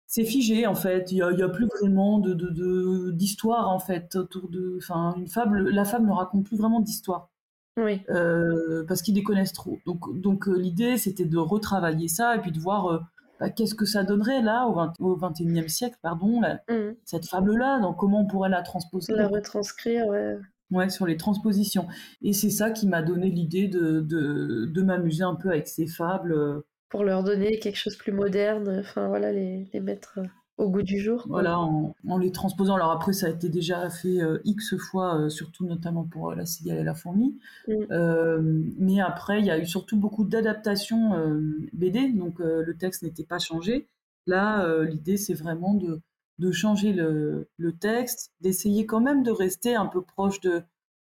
c'est 0.08 0.24
figé, 0.24 0.66
en 0.68 0.76
fait. 0.76 1.12
Il 1.12 1.16
n'y 1.16 1.44
a, 1.44 1.50
plus 1.50 1.68
vraiment 1.80 2.20
de, 2.20 3.12
d'histoire, 3.12 3.70
en 3.70 3.80
fait, 3.80 4.16
autour 4.16 4.48
de... 4.50 4.78
Enfin, 4.78 5.14
une 5.18 5.28
fable, 5.28 5.70
la 5.70 5.84
fable 5.84 6.08
ne 6.08 6.14
raconte 6.14 6.46
plus 6.46 6.56
vraiment 6.58 6.80
d'histoire, 6.80 7.30
Oui. 7.78 8.02
euh, 8.10 8.86
parce 8.88 9.02
qu'ils 9.02 9.16
les 9.16 9.24
connaissent 9.24 9.52
trop. 9.54 9.80
Donc, 9.86 10.20
donc 10.22 10.48
l'idée, 10.48 10.98
c'était 10.98 11.26
de 11.26 11.38
retravailler 11.38 12.08
ça, 12.08 12.36
et 12.38 12.40
puis 12.40 12.52
de 12.54 12.60
voir... 12.60 12.88
euh, 12.88 13.00
bah, 13.40 13.50
qu'est-ce 13.52 13.76
que 13.76 13.86
ça 13.86 14.04
donnerait 14.04 14.42
là 14.42 14.66
au, 14.66 14.74
20 14.74 14.94
au 15.00 15.16
21e 15.16 15.68
siècle, 15.68 15.98
pardon, 16.02 16.42
la- 16.42 16.62
Mhm. 16.70 16.96
cette 17.06 17.28
fable-là, 17.28 17.80
comment 18.00 18.22
on 18.22 18.26
pourrait 18.26 18.50
la 18.50 18.64
transposer 18.64 19.14
La 19.14 19.28
retranscrire, 19.28 20.08
ouais. 20.08 20.38
Ouais, 20.72 20.90
sur 20.90 21.06
les 21.06 21.16
transpositions. 21.18 21.88
Et 22.22 22.34
c'est 22.34 22.50
ça 22.50 22.72
qui 22.72 22.88
m'a 22.88 23.02
donné 23.02 23.30
l'idée 23.30 23.68
de, 23.68 24.02
de, 24.02 24.66
de 24.66 24.82
m'amuser 24.82 25.24
un 25.24 25.36
peu 25.36 25.50
avec 25.50 25.68
ces 25.68 25.88
fables. 25.88 26.34
euh, 26.34 26.60
Pour 26.90 27.04
leur 27.04 27.24
donner 27.24 27.60
quelque 27.60 27.78
chose 27.78 27.94
de 27.94 28.00
plus 28.00 28.12
moderne, 28.12 28.78
enfin 28.80 29.08
voilà, 29.08 29.32
les, 29.32 29.70
les 29.74 29.80
mettre 29.80 30.20
euh, 30.20 30.26
au 30.58 30.70
goût 30.70 30.82
du 30.82 31.00
jour. 31.00 31.22
quoi. 31.24 31.30
Voilà, 31.30 31.60
en, 31.60 31.96
en 32.08 32.18
les 32.18 32.32
transposant. 32.32 32.76
Alors 32.76 32.92
après, 32.92 33.14
ça 33.14 33.28
a 33.28 33.30
été 33.30 33.48
déjà 33.48 33.90
fait 33.90 34.22
euh, 34.22 34.40
X 34.44 34.76
fois, 34.78 35.18
euh, 35.22 35.30
surtout 35.30 35.66
notamment 35.66 36.04
pour 36.04 36.32
euh, 36.32 36.36
La 36.36 36.46
cigale 36.46 36.80
et 36.80 36.84
la 36.84 36.96
fourmi. 36.96 37.38
Mm. 37.68 38.74
Mais 38.78 39.00
après, 39.00 39.40
il 39.40 39.46
y 39.46 39.52
a 39.52 39.60
eu 39.60 39.66
surtout 39.66 39.98
beaucoup 39.98 40.26
d'adaptations 40.26 41.12
BD, 41.74 42.12
donc 42.12 42.40
le 42.40 42.76
texte 42.78 43.04
n'était 43.04 43.24
pas 43.26 43.40
changé. 43.40 43.88
Là, 44.26 44.68
l'idée, 44.84 45.16
c'est 45.16 45.34
vraiment 45.34 45.74
de, 45.76 46.02
de 46.40 46.52
changer 46.52 46.94
le, 46.94 47.50
le 47.58 47.78
texte, 47.78 48.32
d'essayer 48.42 48.86
quand 48.86 49.02
même 49.02 49.24
de 49.24 49.32
rester 49.32 49.76
un 49.76 49.88
peu 49.88 50.02
proche 50.02 50.40
de, 50.42 50.64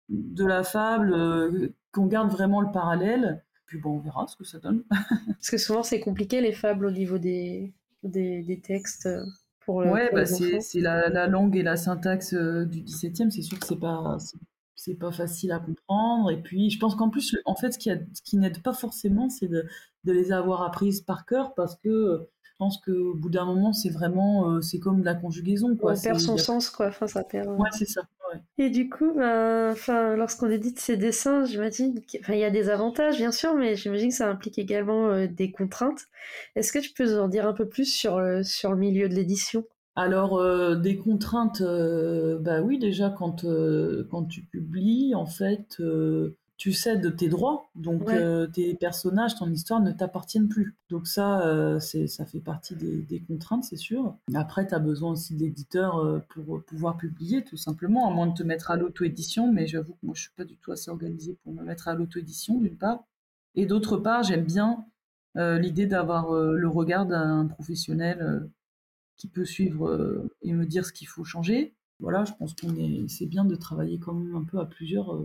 de 0.09 0.45
la 0.45 0.63
fable, 0.63 1.13
euh, 1.13 1.69
qu'on 1.91 2.07
garde 2.07 2.31
vraiment 2.31 2.61
le 2.61 2.71
parallèle. 2.71 3.43
Puis 3.65 3.79
bon, 3.79 3.97
on 3.97 3.99
verra 3.99 4.27
ce 4.27 4.35
que 4.35 4.43
ça 4.43 4.59
donne. 4.59 4.83
Parce 5.39 5.49
que 5.49 5.57
souvent, 5.57 5.83
c'est 5.83 5.99
compliqué 5.99 6.41
les 6.41 6.53
fables 6.53 6.85
au 6.85 6.91
niveau 6.91 7.17
des, 7.17 7.73
des, 8.03 8.43
des 8.43 8.59
textes 8.61 9.05
euh, 9.07 9.23
pour, 9.61 9.81
le, 9.81 9.89
Ouais, 9.91 10.09
pour 10.09 10.15
bah 10.15 10.25
c'est 10.25 10.79
la, 10.79 11.09
la 11.09 11.27
langue 11.27 11.55
et 11.57 11.63
la 11.63 11.75
syntaxe 11.75 12.33
euh, 12.33 12.65
du 12.65 12.81
XVIIe, 12.83 13.31
c'est 13.31 13.41
sûr 13.41 13.59
que 13.59 13.65
c'est 13.65 13.79
pas 13.79 14.17
c'est 14.19 14.37
c'est 14.75 14.95
pas 14.95 15.11
facile 15.11 15.51
à 15.53 15.59
comprendre. 15.59 16.31
Et 16.31 16.41
puis, 16.41 16.69
je 16.69 16.77
pense 16.79 16.95
qu'en 16.95 17.09
plus, 17.09 17.37
en 17.45 17.55
fait, 17.55 17.71
ce 17.71 17.77
qui, 17.77 17.89
a- 17.91 17.99
ce 18.13 18.21
qui 18.21 18.35
n'aide 18.37 18.61
pas 18.61 18.73
forcément, 18.73 19.29
c'est 19.29 19.47
de, 19.47 19.65
de 20.03 20.11
les 20.11 20.31
avoir 20.33 20.61
apprises 20.63 20.99
par 21.01 21.25
cœur, 21.25 21.53
parce 21.53 21.77
que 21.77 22.27
je 22.53 22.57
pense 22.59 22.77
qu'au 22.77 23.15
bout 23.15 23.29
d'un 23.29 23.45
moment, 23.45 23.73
c'est 23.73 23.89
vraiment, 23.89 24.51
euh, 24.51 24.61
c'est 24.61 24.77
comme 24.77 24.99
de 25.01 25.05
la 25.05 25.15
conjugaison, 25.15 25.75
quoi. 25.75 25.93
On 25.93 25.99
perd 25.99 26.19
son 26.19 26.37
sens, 26.37 26.69
quoi. 26.69 26.87
Enfin, 26.87 27.07
ça 27.07 27.23
perd. 27.23 27.47
euh. 27.47 27.55
Ouais, 27.55 27.69
c'est 27.71 27.87
ça. 27.87 28.01
Et 28.59 28.69
du 28.69 28.89
coup, 28.89 29.11
ben, 29.15 29.73
lorsqu'on 30.15 30.49
édite 30.51 30.79
ces 30.79 30.95
dessins, 30.95 31.45
j'imagine 31.45 31.99
qu'il 32.01 32.35
y 32.35 32.43
a 32.43 32.51
des 32.51 32.69
avantages, 32.69 33.17
bien 33.17 33.31
sûr, 33.31 33.55
mais 33.55 33.75
j'imagine 33.75 34.09
que 34.09 34.15
ça 34.15 34.29
implique 34.29 34.59
également 34.59 35.09
euh, 35.09 35.27
des 35.27 35.51
contraintes. 35.51 36.01
Est-ce 36.55 36.71
que 36.71 36.79
tu 36.79 36.91
peux 36.93 37.05
nous 37.05 37.19
en 37.19 37.27
dire 37.27 37.47
un 37.47 37.53
peu 37.53 37.67
plus 37.67 37.85
sur 37.85 38.19
le, 38.19 38.43
sur 38.43 38.71
le 38.71 38.77
milieu 38.77 39.09
de 39.09 39.15
l'édition? 39.15 39.65
Alors, 39.95 40.37
euh, 40.37 40.75
des 40.75 40.97
contraintes, 40.97 41.61
euh, 41.61 42.37
bah 42.39 42.61
oui, 42.61 42.77
déjà, 42.77 43.09
quand, 43.09 43.45
quand 44.11 44.23
tu 44.25 44.43
publies, 44.43 45.15
en 45.15 45.25
fait, 45.25 45.81
tu 46.57 46.71
cèdes 46.71 47.15
tes 47.17 47.29
droits, 47.29 47.69
donc 47.75 48.07
Ouais. 48.07 48.15
euh, 48.15 48.47
tes 48.47 48.73
personnages, 48.75 49.35
ton 49.35 49.49
histoire 49.51 49.81
ne 49.81 49.91
t'appartiennent 49.91 50.47
plus. 50.47 50.75
Donc 50.89 51.07
ça, 51.07 51.45
euh, 51.47 51.79
c'est, 51.79 52.07
ça 52.07 52.25
fait 52.25 52.39
partie 52.39 52.75
des, 52.75 53.01
des 53.01 53.19
contraintes, 53.21 53.63
c'est 53.63 53.75
sûr. 53.75 54.15
Après, 54.33 54.65
tu 54.67 54.73
as 54.73 54.79
besoin 54.79 55.11
aussi 55.11 55.35
d'éditeurs 55.35 55.97
euh, 55.97 56.19
pour 56.29 56.63
pouvoir 56.63 56.95
publier, 56.97 57.43
tout 57.43 57.57
simplement, 57.57 58.07
à 58.09 58.13
moins 58.13 58.27
de 58.27 58.33
te 58.33 58.43
mettre 58.43 58.71
à 58.71 58.77
l'auto-édition, 58.77 59.51
mais 59.51 59.67
j'avoue 59.67 59.93
que 59.93 60.05
moi, 60.05 60.13
je 60.15 60.21
suis 60.21 60.31
pas 60.37 60.45
du 60.45 60.55
tout 60.57 60.71
assez 60.71 60.89
organisée 60.91 61.37
pour 61.43 61.53
me 61.53 61.63
mettre 61.63 61.87
à 61.87 61.95
l'auto-édition, 61.95 62.59
d'une 62.59 62.77
part. 62.77 63.03
Et 63.55 63.65
d'autre 63.65 63.97
part, 63.97 64.23
j'aime 64.23 64.45
bien 64.45 64.85
l'idée 65.35 65.87
d'avoir 65.87 66.31
le 66.31 66.67
regard 66.67 67.07
d'un 67.07 67.47
professionnel 67.47 68.47
qui 69.17 69.27
peut 69.27 69.45
suivre 69.45 70.23
et 70.43 70.53
me 70.53 70.65
dire 70.65 70.85
ce 70.85 70.93
qu'il 70.93 71.07
faut 71.07 71.23
changer. 71.23 71.73
Voilà, 71.99 72.23
je 72.25 72.33
pense 72.33 72.53
qu'on 72.53 72.75
est, 72.75 73.07
c'est 73.07 73.25
bien 73.25 73.43
de 73.43 73.55
travailler 73.55 73.97
quand 73.99 74.13
même 74.13 74.35
un 74.35 74.43
peu 74.43 74.59
à 74.59 74.65
plusieurs. 74.65 75.23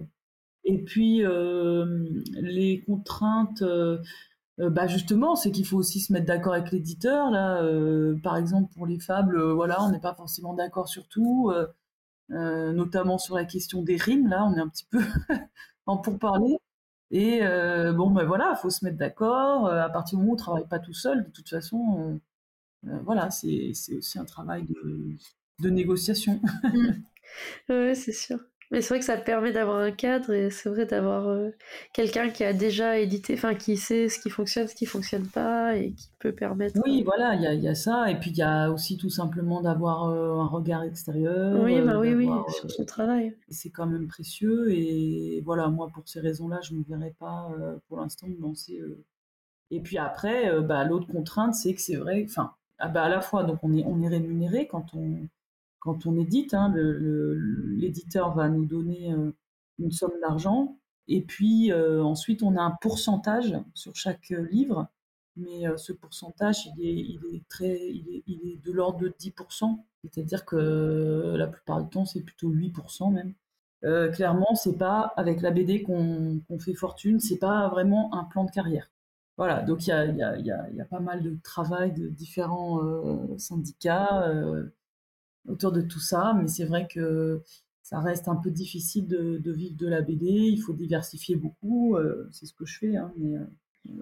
Et 0.69 0.85
puis 0.85 1.25
euh, 1.25 2.05
les 2.35 2.83
contraintes, 2.87 3.63
euh, 3.63 3.99
euh, 4.61 4.71
bah 4.71 4.87
justement, 4.87 5.37
c'est 5.37 5.53
qu'il 5.53 5.67
faut 5.67 5.79
aussi 5.79 6.01
se 6.01 6.13
mettre 6.13 6.27
d'accord 6.27 6.55
avec 6.55 6.73
l'éditeur. 6.73 7.31
Là, 7.31 7.63
par 8.23 8.37
exemple 8.37 8.73
pour 8.75 8.87
les 8.87 9.01
fables, 9.01 9.41
voilà, 9.53 9.83
on 9.83 9.91
n'est 9.91 10.01
pas 10.01 10.15
forcément 10.15 10.55
d'accord 10.55 10.89
sur 10.89 11.09
tout, 11.09 11.53
notamment 12.31 13.19
sur 13.19 13.37
la 13.37 13.45
question 13.45 13.83
des 13.83 13.97
rimes. 13.97 14.29
Là, 14.29 14.45
on 14.47 14.55
est 14.57 14.61
un 14.61 14.69
petit 14.69 14.87
peu 14.91 15.01
en 15.87 15.99
pourparler. 15.99 16.59
Et 17.13 17.41
euh, 17.43 17.93
bon, 17.93 18.11
ben 18.11 18.25
voilà, 18.27 18.55
il 18.57 18.61
faut 18.61 18.71
se 18.71 18.85
mettre 18.85 18.99
d'accord. 18.99 19.69
À 19.69 19.91
partir 19.91 20.19
du 20.19 20.25
moment 20.25 20.33
où 20.33 20.35
on 20.35 20.39
ne 20.39 20.41
travaille 20.43 20.69
pas 20.69 20.81
tout 20.81 20.95
seul, 20.95 21.25
de 21.25 21.31
toute 21.31 21.49
façon. 21.51 22.21
euh, 22.87 22.91
euh, 22.91 23.01
voilà, 23.05 23.31
c'est 23.31 23.71
aussi 23.97 24.19
un 24.19 24.25
travail 24.27 24.65
de, 24.67 25.17
de 25.61 25.71
négociation. 25.71 26.41
Ouais, 27.69 27.95
c'est 27.95 28.13
sûr. 28.13 28.39
Mais 28.71 28.83
c'est 28.83 28.89
vrai 28.91 28.99
que 28.99 29.05
ça 29.05 29.17
permet 29.17 29.53
d'avoir 29.53 29.79
un 29.79 29.91
cadre 29.93 30.31
et 30.33 30.51
c'est 30.51 30.69
vrai 30.69 30.85
d'avoir 30.85 31.29
euh, 31.29 31.51
quelqu'un 31.95 32.29
qui 32.29 32.45
a 32.45 32.53
déjà 32.53 32.99
édité, 32.99 33.35
enfin 33.35 33.55
qui 33.55 33.77
sait 33.79 34.09
ce 34.11 34.19
qui 34.21 34.29
fonctionne, 34.31 34.69
ce 34.69 34.75
qui 34.75 34.85
fonctionne 34.87 35.27
pas 35.27 35.77
et 35.77 35.93
qui 35.93 36.09
peut 36.19 36.33
permettre. 36.35 36.79
Oui, 36.85 37.03
voilà, 37.03 37.35
il 37.35 37.43
y 37.43 37.47
a, 37.47 37.55
y 37.55 37.69
a 37.69 37.75
ça. 37.75 38.11
Et 38.11 38.19
puis, 38.19 38.31
il 38.31 38.37
y 38.37 38.43
a 38.43 38.71
aussi 38.71 38.99
tout 38.99 39.09
simplement 39.11 39.63
d'avoir 39.63 40.05
euh, 40.11 40.35
un 40.39 40.47
regard 40.47 40.83
extérieur. 40.83 41.59
Oui, 41.63 41.79
euh, 41.79 41.85
bah 41.85 41.99
oui, 41.99 42.15
oui, 42.15 42.27
sur 42.49 42.67
euh, 42.67 42.69
son 42.69 42.85
travail. 42.85 43.35
c'est 43.49 43.71
quand 43.71 43.87
même 43.87 44.07
précieux. 44.07 44.71
Et 44.71 45.41
voilà, 45.45 45.69
moi, 45.69 45.89
pour 45.93 46.07
ces 46.09 46.21
raisons-là, 46.21 46.61
je 46.63 46.75
ne 46.75 46.81
me 46.81 46.85
verrais 46.85 47.15
pas 47.19 47.51
euh, 47.59 47.77
pour 47.89 47.99
l'instant 47.99 48.27
me 48.29 48.41
lancer. 48.41 48.79
euh. 48.81 49.03
Et 49.71 49.81
puis 49.81 49.99
après, 49.99 50.49
euh, 50.51 50.61
bah, 50.63 50.85
l'autre 50.85 51.07
contrainte, 51.09 51.55
c'est 51.55 51.75
que 51.75 51.81
c'est 51.81 51.97
vrai, 51.97 52.25
enfin, 52.29 52.55
ah 52.79 52.89
bah, 52.89 53.03
à 53.05 53.09
la 53.09 53.21
fois, 53.21 53.45
donc 53.45 53.59
on 53.63 53.75
est, 53.77 53.85
on 53.87 54.03
est 54.03 54.09
rémunéré 54.09 54.67
quand 54.67 54.95
on, 54.95 55.29
quand 55.81 56.07
on 56.07 56.17
édite. 56.17 56.55
hein, 56.55 56.73
L'éditeur 56.75 58.35
va 58.35 58.49
nous 58.49 58.65
donner 58.67 59.13
euh, 59.13 59.33
une 59.79 59.93
somme 59.93 60.19
d'argent. 60.21 60.79
Et 61.09 61.23
puis 61.23 61.73
euh, 61.73 62.03
ensuite, 62.05 62.43
on 62.43 62.57
a 62.57 62.63
un 62.63 62.77
pourcentage 62.83 63.57
sur 63.75 63.97
chaque 63.97 64.31
euh, 64.33 64.47
livre. 64.51 64.89
Mais 65.37 65.67
ce 65.77 65.93
pourcentage, 65.93 66.69
il 66.79 67.21
est, 67.33 67.49
très, 67.49 67.79
il 67.81 68.41
est, 68.45 68.57
de 68.61 68.73
l'ordre 68.73 68.99
de 68.99 69.09
10%. 69.09 69.79
C'est-à-dire 70.03 70.45
que 70.45 71.37
la 71.37 71.47
plupart 71.47 71.81
du 71.81 71.89
temps, 71.89 72.05
c'est 72.05 72.23
plutôt 72.23 72.51
8% 72.51 73.13
même. 73.13 73.35
Euh, 73.85 74.11
clairement, 74.11 74.57
c'est 74.57 74.77
pas 74.77 75.13
avec 75.17 75.41
la 75.41 75.53
BD 75.53 75.85
qu'on 75.85 76.41
fait 76.59 76.75
fortune, 76.75 77.21
c'est 77.21 77.39
pas 77.39 77.69
vraiment 77.69 78.13
un 78.15 78.25
plan 78.25 78.45
de 78.45 78.51
carrière. 78.51 78.91
Voilà, 79.37 79.63
donc 79.63 79.87
il 79.87 79.91
y 79.91 80.51
a, 80.81 80.85
pas 80.87 80.99
mal 80.99 81.23
de 81.23 81.39
travail 81.45 81.93
de 81.93 82.09
différents 82.09 82.81
syndicats 83.39 84.29
autour 85.49 85.73
de 85.73 85.81
tout 85.83 86.01
ça, 86.01 86.35
mais 86.41 86.49
c'est 86.49 86.65
vrai 86.65 86.87
que 86.93 87.41
ça 87.83 88.01
reste 88.01 88.29
un 88.29 88.37
peu 88.37 88.51
difficile 88.51 89.07
de, 89.09 89.39
de 89.39 89.53
vivre 89.53 89.77
de 89.77 89.87
la 89.89 90.03
BD, 90.03 90.27
il 90.27 90.59
faut 90.59 90.75
diversifier 90.75 91.37
beaucoup, 91.37 91.97
euh, 91.97 92.29
c'est 92.33 92.47
ce 92.47 92.53
que 92.53 92.67
je 92.67 92.79
fais, 92.79 92.97
hein, 92.97 93.13
mais 93.19 93.37
euh, 93.37 93.45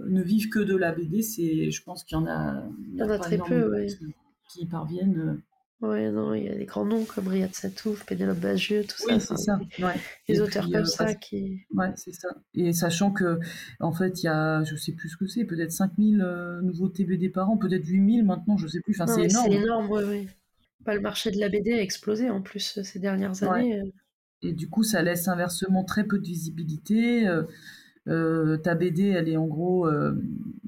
ne 0.09 0.23
vivre 0.23 0.51
que 0.51 0.59
de 0.59 0.75
la 0.77 0.93
BD, 0.93 1.23
c'est, 1.23 1.71
je 1.71 1.83
pense 1.85 2.03
qu'il 2.05 2.17
y 2.19 2.21
en 2.21 2.27
a, 2.27 2.65
Il 2.93 2.97
y 2.99 3.03
en 3.03 3.09
a 3.09 3.19
pas 3.19 3.19
très 3.19 3.39
peu, 3.39 3.71
ouais. 3.71 3.87
qui, 3.87 4.15
qui 4.49 4.61
y 4.63 4.67
parviennent. 4.67 5.19
euh. 5.19 5.87
Ouais, 5.87 6.11
non, 6.11 6.33
il 6.33 6.45
y 6.45 6.49
a 6.49 6.55
des 6.55 6.65
grands 6.65 6.87
noms 6.87 7.05
comme 7.05 7.29
Riyad 7.29 7.55
Satouf, 7.55 8.07
Pénélope 8.07 8.39
Bagieux, 8.39 8.83
tout 8.89 8.97
ça. 8.97 9.15
Oui, 9.15 9.21
c'est 9.21 9.37
ça. 9.37 9.59
ouais. 9.79 9.95
Des 10.27 10.35
Et 10.37 10.41
auteurs 10.41 10.63
puis, 10.65 10.73
comme 10.73 10.81
euh, 10.81 10.85
ça 10.87 11.15
qui. 11.15 11.61
Ouais, 11.75 11.93
c'est 11.97 12.13
ça. 12.15 12.29
Et 12.55 12.73
sachant 12.73 13.11
que, 13.13 13.39
en 13.81 13.93
fait, 13.93 14.23
il 14.23 14.25
y 14.25 14.29
a, 14.29 14.65
je 14.65 14.75
sais 14.75 14.93
plus 14.93 15.11
ce 15.11 15.19
que 15.19 15.27
c'est, 15.27 15.45
peut-être 15.45 15.73
5000 15.73 16.23
euh, 16.23 16.63
nouveaux 16.63 16.89
TBD 16.89 17.29
par 17.29 17.51
an, 17.51 17.59
peut-être 17.59 17.85
8000 17.85 18.25
maintenant, 18.25 18.57
je 18.57 18.67
sais 18.69 18.81
plus. 18.81 18.95
Enfin, 18.99 19.07
c'est 19.07 19.25
énorme. 19.25 19.47
C'est 19.51 19.55
énorme, 19.57 19.91
ouais. 19.91 20.27
Bah, 20.87 20.95
le 20.95 21.01
marché 21.01 21.31
de 21.31 21.39
la 21.39 21.49
BD 21.49 21.73
a 21.73 21.83
explosé 21.83 22.31
en 22.31 22.41
plus 22.41 22.79
euh, 22.79 22.83
ces 22.85 22.99
dernières 22.99 23.43
années. 23.43 23.81
euh. 23.81 23.91
Et 24.43 24.53
du 24.53 24.69
coup, 24.69 24.85
ça 24.85 25.03
laisse 25.03 25.27
inversement 25.29 25.83
très 25.83 26.05
peu 26.05 26.19
de 26.19 26.27
visibilité. 26.27 27.27
Euh, 28.07 28.57
ta 28.59 28.75
BD, 28.77 29.09
elle 29.09 29.29
est 29.29 29.37
en 29.37 29.47
gros, 29.47 29.89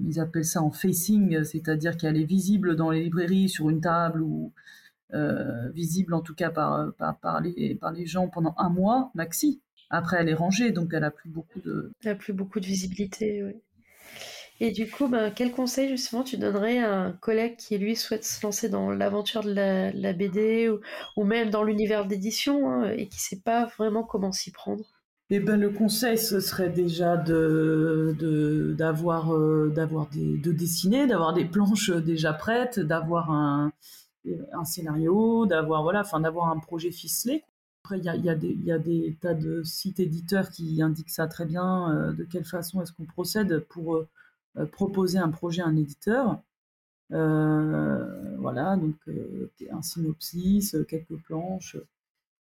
ils 0.03 0.19
appellent 0.19 0.45
ça 0.45 0.63
en 0.63 0.71
facing, 0.71 1.45
c'est-à-dire 1.45 1.97
qu'elle 1.97 2.17
est 2.17 2.25
visible 2.25 2.75
dans 2.75 2.91
les 2.91 3.05
librairies 3.05 3.49
sur 3.49 3.69
une 3.71 3.81
table 3.81 4.23
ou 4.23 4.53
visible 5.75 6.15
en 6.15 6.23
tout 6.23 6.35
cas 6.35 6.51
par, 6.51 6.93
par, 7.21 7.41
les, 7.43 7.75
par 7.75 7.93
les 7.93 8.07
gens 8.07 8.29
pendant 8.29 8.55
un 8.57 8.71
mois 8.71 9.13
maxi. 9.15 9.61
Après, 9.91 10.17
elle 10.19 10.31
est 10.31 10.35
rangée, 10.35 10.73
donc 10.73 10.93
elle 10.95 11.05
a 11.05 11.11
plus 11.11 11.31
beaucoup 11.31 11.61
de. 11.61 11.93
Elle 12.03 12.13
a 12.13 12.15
plus 12.15 12.33
beaucoup 12.33 12.59
de 12.59 12.67
visibilité, 12.67 13.45
oui. 13.45 13.53
Et 14.61 14.73
du 14.73 14.91
coup, 14.91 15.09
ben, 15.09 15.31
quel 15.31 15.53
conseil 15.53 15.88
justement 15.88 16.25
tu 16.25 16.37
donnerais 16.37 16.79
à 16.79 16.93
un 16.93 17.12
collègue 17.12 17.57
qui 17.57 17.79
lui 17.79 17.95
souhaite 17.95 18.25
se 18.25 18.45
lancer 18.45 18.69
dans 18.69 18.91
l'aventure 18.91 19.43
de 19.43 19.53
la, 19.53 20.12
BD 20.12 20.69
ou, 21.17 21.25
même 21.25 21.50
dans 21.50 21.62
l'univers 21.62 22.07
d'édition 22.07 22.71
hein, 22.71 22.91
et 22.91 23.09
qui 23.09 23.19
ne 23.19 23.21
sait 23.21 23.43
pas 23.45 23.67
vraiment 23.79 24.03
comment 24.03 24.33
s'y 24.33 24.50
prendre? 24.50 24.85
Eh 25.31 25.41
ben, 25.41 25.61
le 25.61 25.71
conseil, 25.71 26.17
ce 26.17 26.41
serait 26.41 26.71
déjà 26.71 27.17
de, 27.17 28.17
d'avoir, 28.77 29.35
euh, 29.35 29.71
d'avoir 29.75 30.09
des, 30.09 30.38
de 30.38 30.53
dessiner, 30.53 31.07
d'avoir 31.07 31.35
des 31.35 31.45
planches 31.45 31.91
déjà 31.91 32.33
prêtes, 32.33 32.81
d'avoir 32.81 33.31
un, 33.31 33.71
un 34.53 34.65
scénario, 34.65 35.47
d'avoir 35.47 35.83
voilà, 35.83 36.00
enfin 36.00 36.21
d'avoir 36.21 36.49
un 36.49 36.59
projet 36.59 36.91
ficelé. 36.91 37.45
Après, 37.85 37.99
il 37.99 38.05
y 38.05 38.09
a, 38.09 38.17
y, 38.17 38.65
y 38.65 38.73
a, 38.73 38.79
des 38.79 39.17
tas 39.21 39.35
de 39.35 39.62
sites 39.62 40.00
éditeurs 40.00 40.50
qui 40.50 40.83
indiquent 40.83 41.11
ça 41.11 41.27
très 41.27 41.47
bien, 41.47 41.95
euh, 41.95 42.12
de 42.12 42.25
quelle 42.25 42.45
façon 42.45 42.83
est-ce 42.83 42.93
qu'on 42.93 43.07
procède 43.07 43.61
pour 43.61 43.97
euh, 43.97 44.00
euh, 44.00 44.09
proposer 44.73 45.19
un 45.19 45.31
projet 45.31 45.62
à 45.62 45.67
un 45.67 45.76
éditeur. 45.76 46.40
Euh, 47.12 48.37
voilà, 48.38 48.76
donc 48.76 48.97
euh, 49.09 49.50
un 49.71 49.83
synopsis, 49.83 50.76
quelques 50.88 51.17
planches 51.17 51.76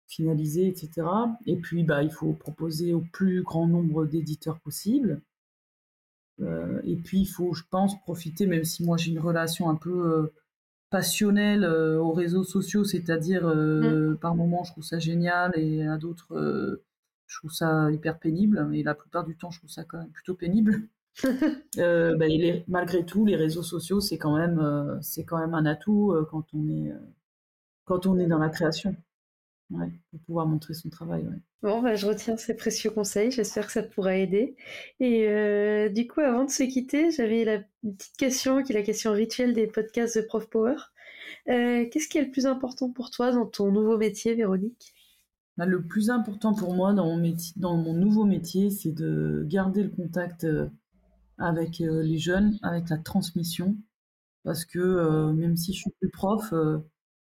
finalisées, 0.09 0.69
etc. 0.69 1.07
Et 1.47 1.57
puis, 1.57 1.85
bah, 1.85 2.03
il 2.03 2.11
faut 2.11 2.33
proposer 2.33 2.93
au 2.93 3.01
plus 3.13 3.43
grand 3.43 3.67
nombre 3.67 4.07
d'éditeurs 4.07 4.61
possible. 4.61 5.21
et 6.85 6.97
puis, 6.97 7.21
il 7.21 7.27
faut, 7.27 7.55
je 7.55 7.65
pense, 7.71 7.99
profiter, 8.03 8.47
même 8.47 8.65
si 8.65 8.85
moi 8.85 8.97
j'ai 8.97 9.11
une 9.11 9.19
relation 9.21 9.71
un 9.71 9.75
peu 9.75 10.31
passionnelle 10.91 11.65
aux 11.65 12.13
réseaux 12.13 12.45
sociaux, 12.45 12.85
c'est-à-dire 12.85 13.47
mmh. 13.47 14.19
par 14.19 14.37
moments 14.37 14.63
je 14.65 14.73
trouve 14.73 14.85
ça 14.85 14.99
génial 14.99 15.53
et 15.57 15.85
à 15.87 15.97
d'autres 15.97 16.81
je 17.27 17.39
trouve 17.39 17.53
ça 17.53 17.91
hyper 17.91 18.19
pénible. 18.19 18.71
Et 18.75 18.83
la 18.83 18.95
plupart 18.95 19.25
du 19.25 19.37
temps, 19.37 19.51
je 19.51 19.59
trouve 19.59 19.71
ça 19.71 19.85
quand 19.85 19.99
même 19.99 20.11
plutôt 20.11 20.35
pénible. 20.35 20.83
euh, 21.79 22.17
bah, 22.17 22.27
malgré 22.69 23.05
tout, 23.05 23.25
les 23.25 23.37
réseaux 23.37 23.63
sociaux, 23.63 24.01
c'est 24.01 24.19
quand 24.19 24.37
même, 24.37 24.59
euh, 24.59 25.01
c'est 25.01 25.25
quand 25.25 25.39
même 25.39 25.55
un 25.55 25.67
atout 25.67 26.13
euh, 26.13 26.27
quand 26.31 26.47
on 26.53 26.69
est, 26.69 26.93
quand 27.85 28.07
on 28.07 28.19
est 28.19 28.27
dans 28.27 28.39
la 28.39 28.49
création. 28.49 28.95
Ouais, 29.71 29.91
pour 30.11 30.21
pouvoir 30.21 30.47
montrer 30.47 30.75
son 30.75 30.91
travail. 30.91 31.27
Bon, 31.63 31.83
bah, 31.83 31.97
je 31.97 32.07
retiens 32.07 32.37
ces 32.37 32.55
précieux 32.55 32.91
conseils. 32.91 33.33
J'espère 33.33 33.67
que 33.67 33.73
ça 33.73 33.83
pourra 33.83 34.17
aider. 34.17 34.55
Et 35.01 35.91
du 35.91 36.07
coup, 36.07 36.21
avant 36.21 36.45
de 36.45 36.51
se 36.51 36.63
quitter, 36.63 37.11
j'avais 37.11 37.45
la 37.45 37.59
petite 37.83 38.17
question 38.17 38.63
qui 38.63 38.73
est 38.73 38.77
la 38.77 38.85
question 38.85 39.11
rituelle 39.11 39.55
des 39.55 39.67
podcasts 39.67 40.17
de 40.19 40.23
Prof 40.23 40.49
Power. 40.49 40.77
Qu'est-ce 41.47 42.07
qui 42.07 42.19
est 42.19 42.27
le 42.27 42.31
plus 42.31 42.47
important 42.47 42.93
pour 42.93 43.11
toi 43.11 43.33
dans 43.33 43.45
ton 43.45 43.73
nouveau 43.73 43.99
métier, 43.99 44.37
Véronique? 44.37 44.95
Bah, 45.57 45.67
Le 45.67 45.83
plus 45.83 46.11
important 46.11 46.55
pour 46.55 46.73
moi 46.73 46.93
dans 46.93 47.07
mon, 47.07 47.17
métier, 47.17 47.53
dans 47.57 47.77
mon 47.77 47.93
nouveau 47.93 48.25
métier, 48.25 48.71
c'est 48.71 48.93
de 48.93 49.45
garder 49.49 49.83
le 49.83 49.91
contact 49.91 50.47
avec 51.39 51.81
euh, 51.81 52.03
les 52.03 52.19
jeunes, 52.19 52.59
avec 52.63 52.89
la 52.89 52.99
transmission, 52.99 53.77
parce 54.45 54.65
que 54.65 54.79
euh, 54.79 55.33
même 55.33 55.57
si 55.57 55.73
je 55.73 55.81
suis 55.81 55.91
plus 56.01 56.11
prof, 56.11 56.53
euh, 56.53 56.79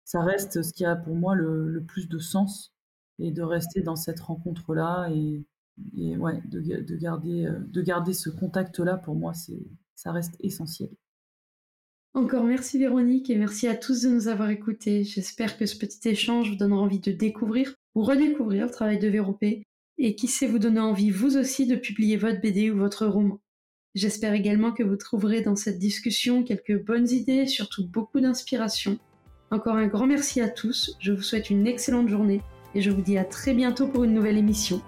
ça 0.05 0.21
reste 0.21 0.61
ce 0.63 0.73
qui 0.73 0.85
a 0.85 0.95
pour 0.95 1.15
moi 1.15 1.35
le, 1.35 1.83
plus 1.87 2.07
de 2.07 2.19
sens, 2.19 2.73
et 3.19 3.31
de 3.31 3.41
rester 3.41 3.81
dans 3.81 3.95
cette 3.95 4.19
rencontre-là, 4.19 5.09
et, 5.09 5.45
ouais, 6.17 6.41
de, 6.45 6.61
de, 6.61 6.95
garder, 6.95 7.49
de 7.59 7.81
garder 7.81 8.13
ce 8.13 8.29
contact-là, 8.29 8.97
pour 8.97 9.15
moi, 9.15 9.33
ça 9.95 10.11
reste 10.11 10.35
essentiel. 10.39 10.89
Encore 12.13 12.45
merci 12.45 12.79
Véronique 12.79 13.29
et 13.29 13.35
merci 13.35 13.67
à 13.67 13.75
tous 13.75 14.01
de 14.01 14.09
nous 14.09 14.27
avoir 14.27 14.49
écoutés. 14.49 15.03
J'espère 15.03 15.57
que 15.57 15.67
ce 15.67 15.77
petit 15.77 16.07
échange 16.07 16.49
vous 16.49 16.55
donnera 16.55 16.81
envie 16.81 16.99
de 16.99 17.11
découvrir 17.11 17.75
ou 17.93 18.01
redécouvrir 18.01 18.65
le 18.65 18.71
travail 18.71 18.97
de 18.97 19.07
Véropé 19.07 19.63
et 19.99 20.15
qui 20.15 20.27
sait 20.27 20.47
vous 20.47 20.57
donner 20.57 20.79
envie 20.79 21.11
vous 21.11 21.37
aussi 21.37 21.67
de 21.67 21.75
publier 21.75 22.17
votre 22.17 22.41
BD 22.41 22.71
ou 22.71 22.77
votre 22.77 23.05
roman. 23.05 23.39
J'espère 23.97 24.35
également 24.35 24.73
que 24.73 24.83
vous 24.83 24.95
trouverez 24.95 25.41
dans 25.41 25.55
cette 25.55 25.79
discussion 25.79 26.43
quelques 26.43 26.85
bonnes 26.85 27.09
idées 27.09 27.37
et 27.37 27.47
surtout 27.47 27.83
beaucoup 27.83 28.19
d'inspiration. 28.19 28.99
Encore 29.49 29.75
un 29.75 29.87
grand 29.87 30.05
merci 30.05 30.39
à 30.39 30.49
tous, 30.49 30.95
je 30.99 31.11
vous 31.11 31.23
souhaite 31.23 31.49
une 31.49 31.65
excellente 31.65 32.07
journée 32.07 32.43
et 32.75 32.81
je 32.83 32.91
vous 32.91 33.01
dis 33.01 33.17
à 33.17 33.25
très 33.25 33.55
bientôt 33.55 33.87
pour 33.87 34.03
une 34.03 34.13
nouvelle 34.13 34.37
émission. 34.37 34.83